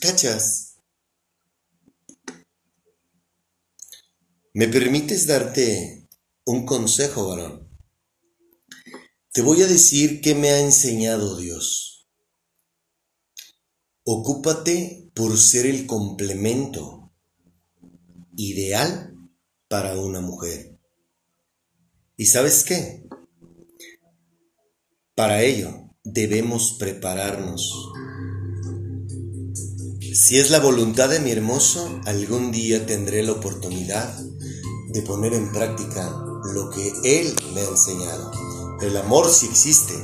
¿Cachas? 0.00 0.78
¿Me 4.54 4.66
permites 4.66 5.28
darte 5.28 6.08
un 6.44 6.66
consejo, 6.66 7.28
varón? 7.28 7.68
Te 9.32 9.42
voy 9.42 9.62
a 9.62 9.68
decir 9.68 10.20
qué 10.20 10.34
me 10.34 10.50
ha 10.50 10.58
enseñado 10.58 11.36
Dios. 11.36 12.08
Ocúpate 14.02 15.12
por 15.14 15.38
ser 15.38 15.66
el 15.66 15.86
complemento 15.86 17.03
ideal 18.36 19.14
para 19.68 19.98
una 19.98 20.20
mujer. 20.20 20.78
¿Y 22.16 22.26
sabes 22.26 22.64
qué? 22.64 23.04
Para 25.14 25.42
ello 25.42 25.90
debemos 26.04 26.76
prepararnos. 26.78 27.92
Si 30.12 30.38
es 30.38 30.50
la 30.50 30.60
voluntad 30.60 31.08
de 31.08 31.18
mi 31.18 31.32
hermoso, 31.32 32.00
algún 32.04 32.52
día 32.52 32.86
tendré 32.86 33.22
la 33.22 33.32
oportunidad 33.32 34.16
de 34.92 35.02
poner 35.02 35.34
en 35.34 35.50
práctica 35.50 36.08
lo 36.52 36.70
que 36.70 36.92
Él 37.02 37.34
me 37.52 37.62
ha 37.62 37.68
enseñado. 37.68 38.30
El 38.80 38.96
amor 38.96 39.28
sí 39.28 39.46
existe, 39.46 39.94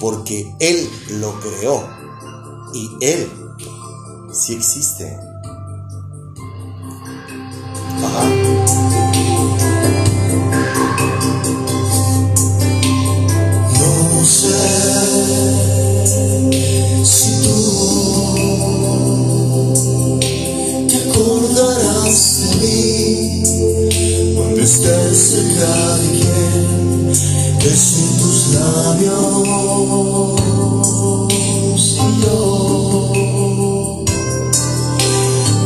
porque 0.00 0.54
Él 0.60 0.88
lo 1.18 1.40
creó 1.40 1.88
y 2.72 2.88
Él 3.00 3.28
sí 4.32 4.54
existe. 4.54 5.18
No 7.94 8.10
sé 14.24 14.62
si 17.04 17.30
tú 17.42 17.58
te 20.88 20.96
acordarás 20.96 22.16
de 22.40 22.48
mí 22.66 22.74
cuando 24.34 24.60
estés 24.60 25.16
cerca 25.16 25.72
de 25.98 26.08
quien 26.18 27.06
besen 27.58 28.10
tus 28.18 28.38
labios 28.54 29.44
y 31.92 32.04
yo 32.22 32.38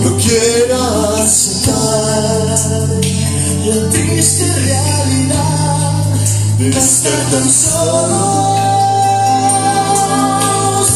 no 0.02 0.10
quiera 0.16 1.07
aceptar 1.28 2.58
la 3.66 3.78
triste 3.90 4.46
realidad 4.64 5.92
de 6.58 6.70
estar 6.70 7.20
tan 7.30 7.48
solos 7.50 8.08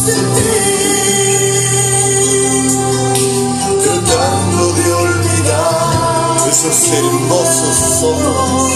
de 0.07 0.15
ti, 0.37 0.55
tratando 3.85 4.63
de 4.73 4.87
olvidar 5.05 6.49
Esos 6.49 6.79
hermosos 6.93 7.81
ojos. 8.03 8.73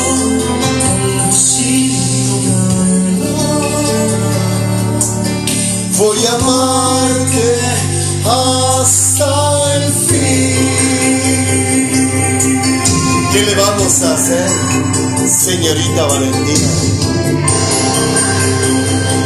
Voy 5.98 6.18
a 6.26 6.32
amarte 6.34 7.46
hasta 8.26 9.05
vamos 14.00 14.02
a 14.02 14.14
hacer, 14.14 14.48
señorita 15.28 16.06
Valentina? 16.06 16.68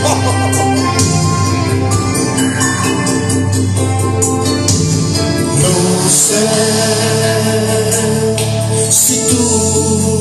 No 5.61 6.09
sé 6.09 6.49
si 8.91 9.17
tú 9.29 10.21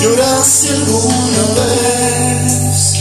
lloraste 0.00 0.68
alguna 0.70 1.44
vez, 1.56 2.94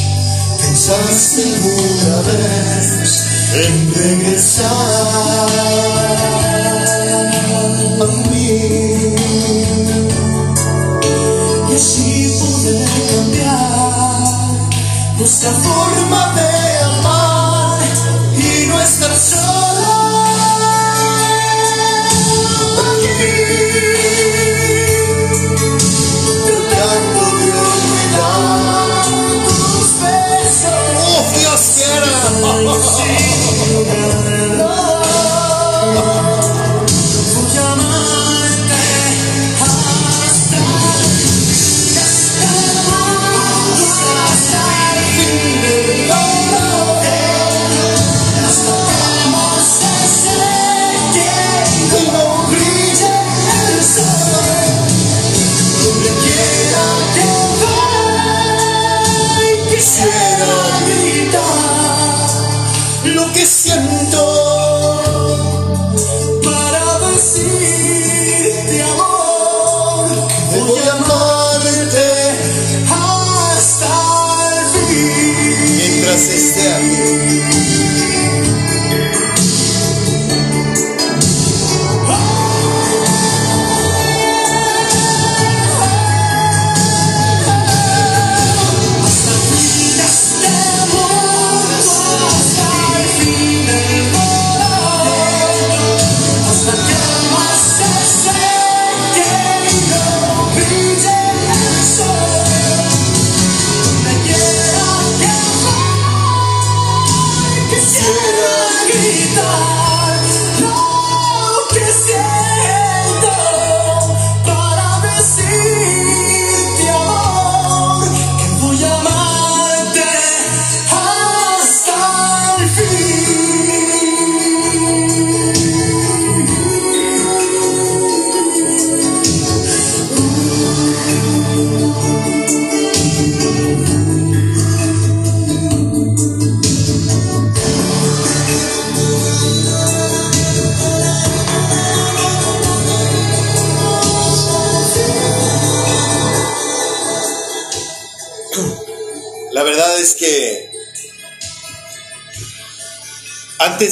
pensaste 0.61 1.43
alguna 1.43 2.21
vez 2.21 3.07
en 3.53 3.73
regresar 3.93 5.47
y 8.49 8.53
así 11.75 12.33
poder 12.39 12.87
cambiar 13.11 14.23
nuestra 15.17 15.51
forma 15.51 16.33
de 16.35 16.76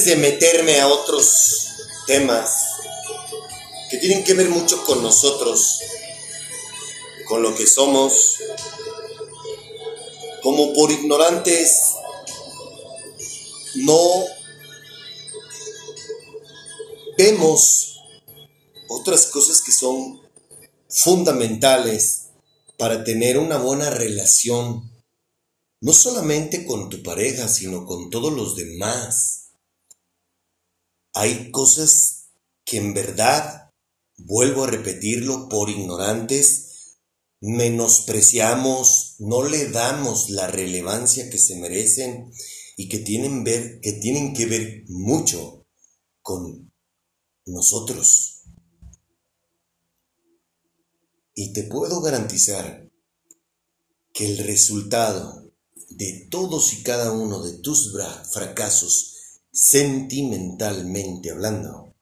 de 0.06 0.16
meterme 0.16 0.80
a 0.80 0.88
otros 0.88 1.68
temas 2.06 2.52
que 3.90 3.98
tienen 3.98 4.24
que 4.24 4.34
ver 4.34 4.50
mucho 4.50 4.84
con 4.86 5.02
nosotros, 5.02 5.80
con 7.28 7.42
lo 7.42 7.56
que 7.56 7.66
somos, 7.66 8.38
como 10.44 10.74
por 10.74 10.92
ignorantes, 10.92 11.82
no 13.76 14.00
vemos 17.18 18.00
otras 18.90 19.26
cosas 19.28 19.62
que 19.62 19.72
son 19.72 20.22
fundamentales 20.88 22.28
para 22.78 23.04
tener 23.04 23.38
una 23.38 23.58
buena 23.58 23.90
relación, 23.90 24.92
no 25.82 25.94
solamente 25.94 26.66
con 26.66 26.90
tu 26.90 27.02
pareja, 27.02 27.48
sino 27.48 27.86
con 27.86 28.10
todos 28.10 28.34
los 28.34 28.56
demás. 28.56 29.45
Hay 31.16 31.50
cosas 31.50 32.28
que 32.66 32.76
en 32.78 32.94
verdad, 32.94 33.72
vuelvo 34.18 34.66
a 34.66 34.68
repetirlo, 34.68 35.48
por 35.48 35.70
ignorantes, 35.70 36.98
menospreciamos, 37.40 39.16
no 39.20 39.48
le 39.48 39.70
damos 39.70 40.30
la 40.30 40.48
relevancia 40.48 41.30
que 41.30 41.38
se 41.38 41.56
merecen 41.56 42.34
y 42.76 42.90
que 42.90 43.00
tienen, 43.00 43.46
ver, 43.46 43.80
que, 43.80 43.94
tienen 43.94 44.34
que 44.34 44.46
ver 44.46 44.84
mucho 44.90 45.66
con 46.22 46.74
nosotros. 47.46 48.42
Y 51.34 51.54
te 51.54 51.64
puedo 51.64 52.02
garantizar 52.02 52.90
que 54.12 54.26
el 54.26 54.40
resultado 54.40 55.50
de 55.92 56.28
todos 56.30 56.74
y 56.74 56.84
cada 56.84 57.14
uno 57.14 57.42
de 57.42 57.58
tus 57.60 57.94
fracasos, 58.34 59.15
sentimentalmente 59.56 61.32
hablando, 61.32 61.96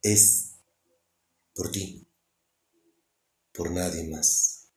es 0.00 0.54
por 1.54 1.70
ti, 1.70 2.08
por 3.52 3.70
nadie 3.70 4.08
más. 4.08 4.70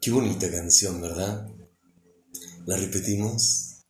Qué 0.00 0.10
bonita 0.10 0.50
canción, 0.50 1.00
¿verdad? 1.00 1.48
¿La 2.66 2.76
repetimos? 2.76 3.84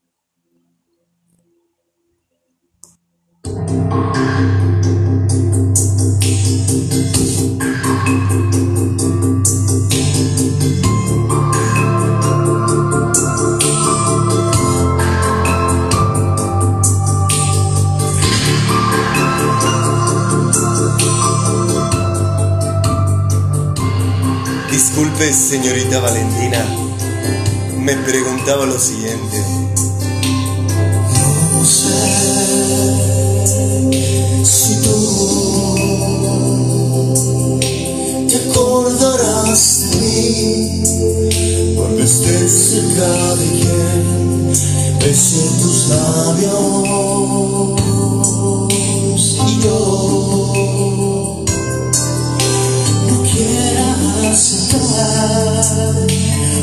Disculpe, 25.20 25.34
señorita 25.34 26.00
Valentina, 26.00 26.64
me 27.76 27.94
preguntaba 27.94 28.64
lo 28.64 28.78
siguiente. 28.78 29.36
No 31.52 31.64
sé 31.66 31.90
si 34.42 34.76
tú 34.82 34.98
te 38.28 38.36
acordarás 38.50 39.80
de 39.90 39.96
mí 40.00 40.82
cuando 41.76 42.02
estés 42.02 42.52
cerca 42.52 43.34
de 43.34 43.46
quien 43.60 44.52
bese 45.00 45.42
tus 45.60 45.88
labios 45.88 47.09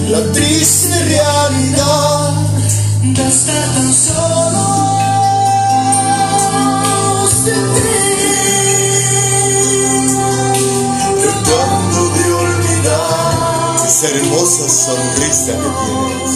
la 0.09 0.31
triste 0.31 1.03
realidad 1.03 2.33
de 3.03 3.27
estar 3.27 3.73
tan 3.73 3.93
solo. 3.93 4.65
Sin 7.27 7.73
ti, 7.75 7.91
Tratando 11.21 12.01
de 12.15 12.25
olvidar 12.33 13.75
esa 13.85 14.07
hermosa 14.07 14.69
sonrisa 14.69 15.51
que 15.51 15.69
tienes. 15.85 16.35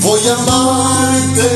Voy 0.00 0.20
a 0.28 0.34
amarte 0.34 1.48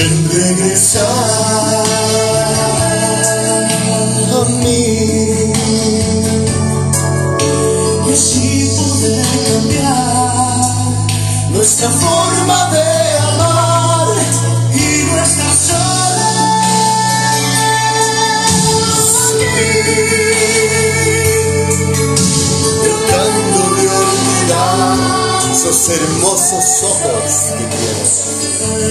en 0.00 0.30
regresar 0.30 1.84
a 4.32 4.44
mí 4.62 5.52
y 8.06 8.12
así 8.12 8.70
poder 8.76 9.26
cambiar 9.52 10.60
nuestra 11.50 11.90
forma 11.90 12.70
de 12.70 13.18
amar 13.18 14.08
y 14.72 15.04
nuestra 15.10 15.50
soledad. 15.66 16.40
Tratando 22.82 23.60
de 23.76 23.84
olvidar 24.00 25.52
esos 25.52 25.88
hermosos 25.90 26.82
ojos 26.84 27.32
que 27.58 27.64
tienes. 27.76 28.19
Voy. 28.60 28.90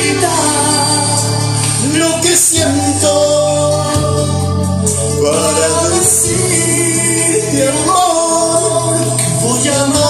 para 5.23 5.89
decirte 5.91 7.69
amor, 7.69 8.97
voy 9.41 9.69
a 9.69 9.83
amar. 9.85 10.02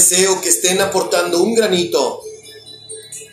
Deseo 0.00 0.40
que 0.40 0.48
estén 0.48 0.80
aportando 0.80 1.42
un 1.42 1.54
granito 1.54 2.22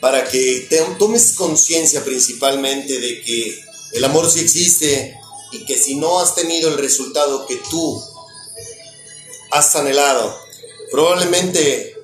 para 0.02 0.28
que 0.28 0.68
tomes 1.00 1.34
conciencia 1.34 2.04
principalmente 2.04 3.00
de 3.00 3.22
que 3.22 3.58
el 3.94 4.04
amor 4.04 4.30
sí 4.30 4.42
existe 4.42 5.18
y 5.54 5.64
que 5.66 5.78
si 5.78 5.96
no 5.96 6.20
has 6.20 6.36
tenido 6.36 6.70
el 6.70 6.78
resultado 6.78 7.46
que 7.48 7.56
tú 7.70 8.04
has 9.52 9.76
anhelado, 9.78 10.38
probablemente 10.92 11.96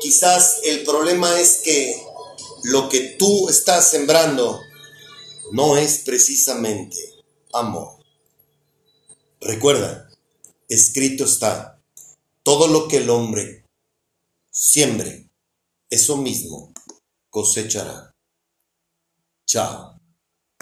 quizás 0.00 0.58
el 0.64 0.82
problema 0.82 1.38
es 1.38 1.60
que 1.62 1.94
lo 2.64 2.88
que 2.88 3.00
tú 3.20 3.48
estás 3.48 3.88
sembrando 3.88 4.60
no 5.52 5.76
es 5.76 5.98
precisamente 5.98 6.96
amor. 7.52 7.98
Recuerda, 9.40 10.10
escrito 10.68 11.24
está, 11.24 11.78
todo 12.42 12.66
lo 12.66 12.88
que 12.88 12.96
el 12.96 13.08
hombre 13.08 13.61
siembre, 14.52 15.30
eso 15.88 16.18
mismo 16.18 16.74
cosechará. 17.30 18.14
Chao. 19.46 19.91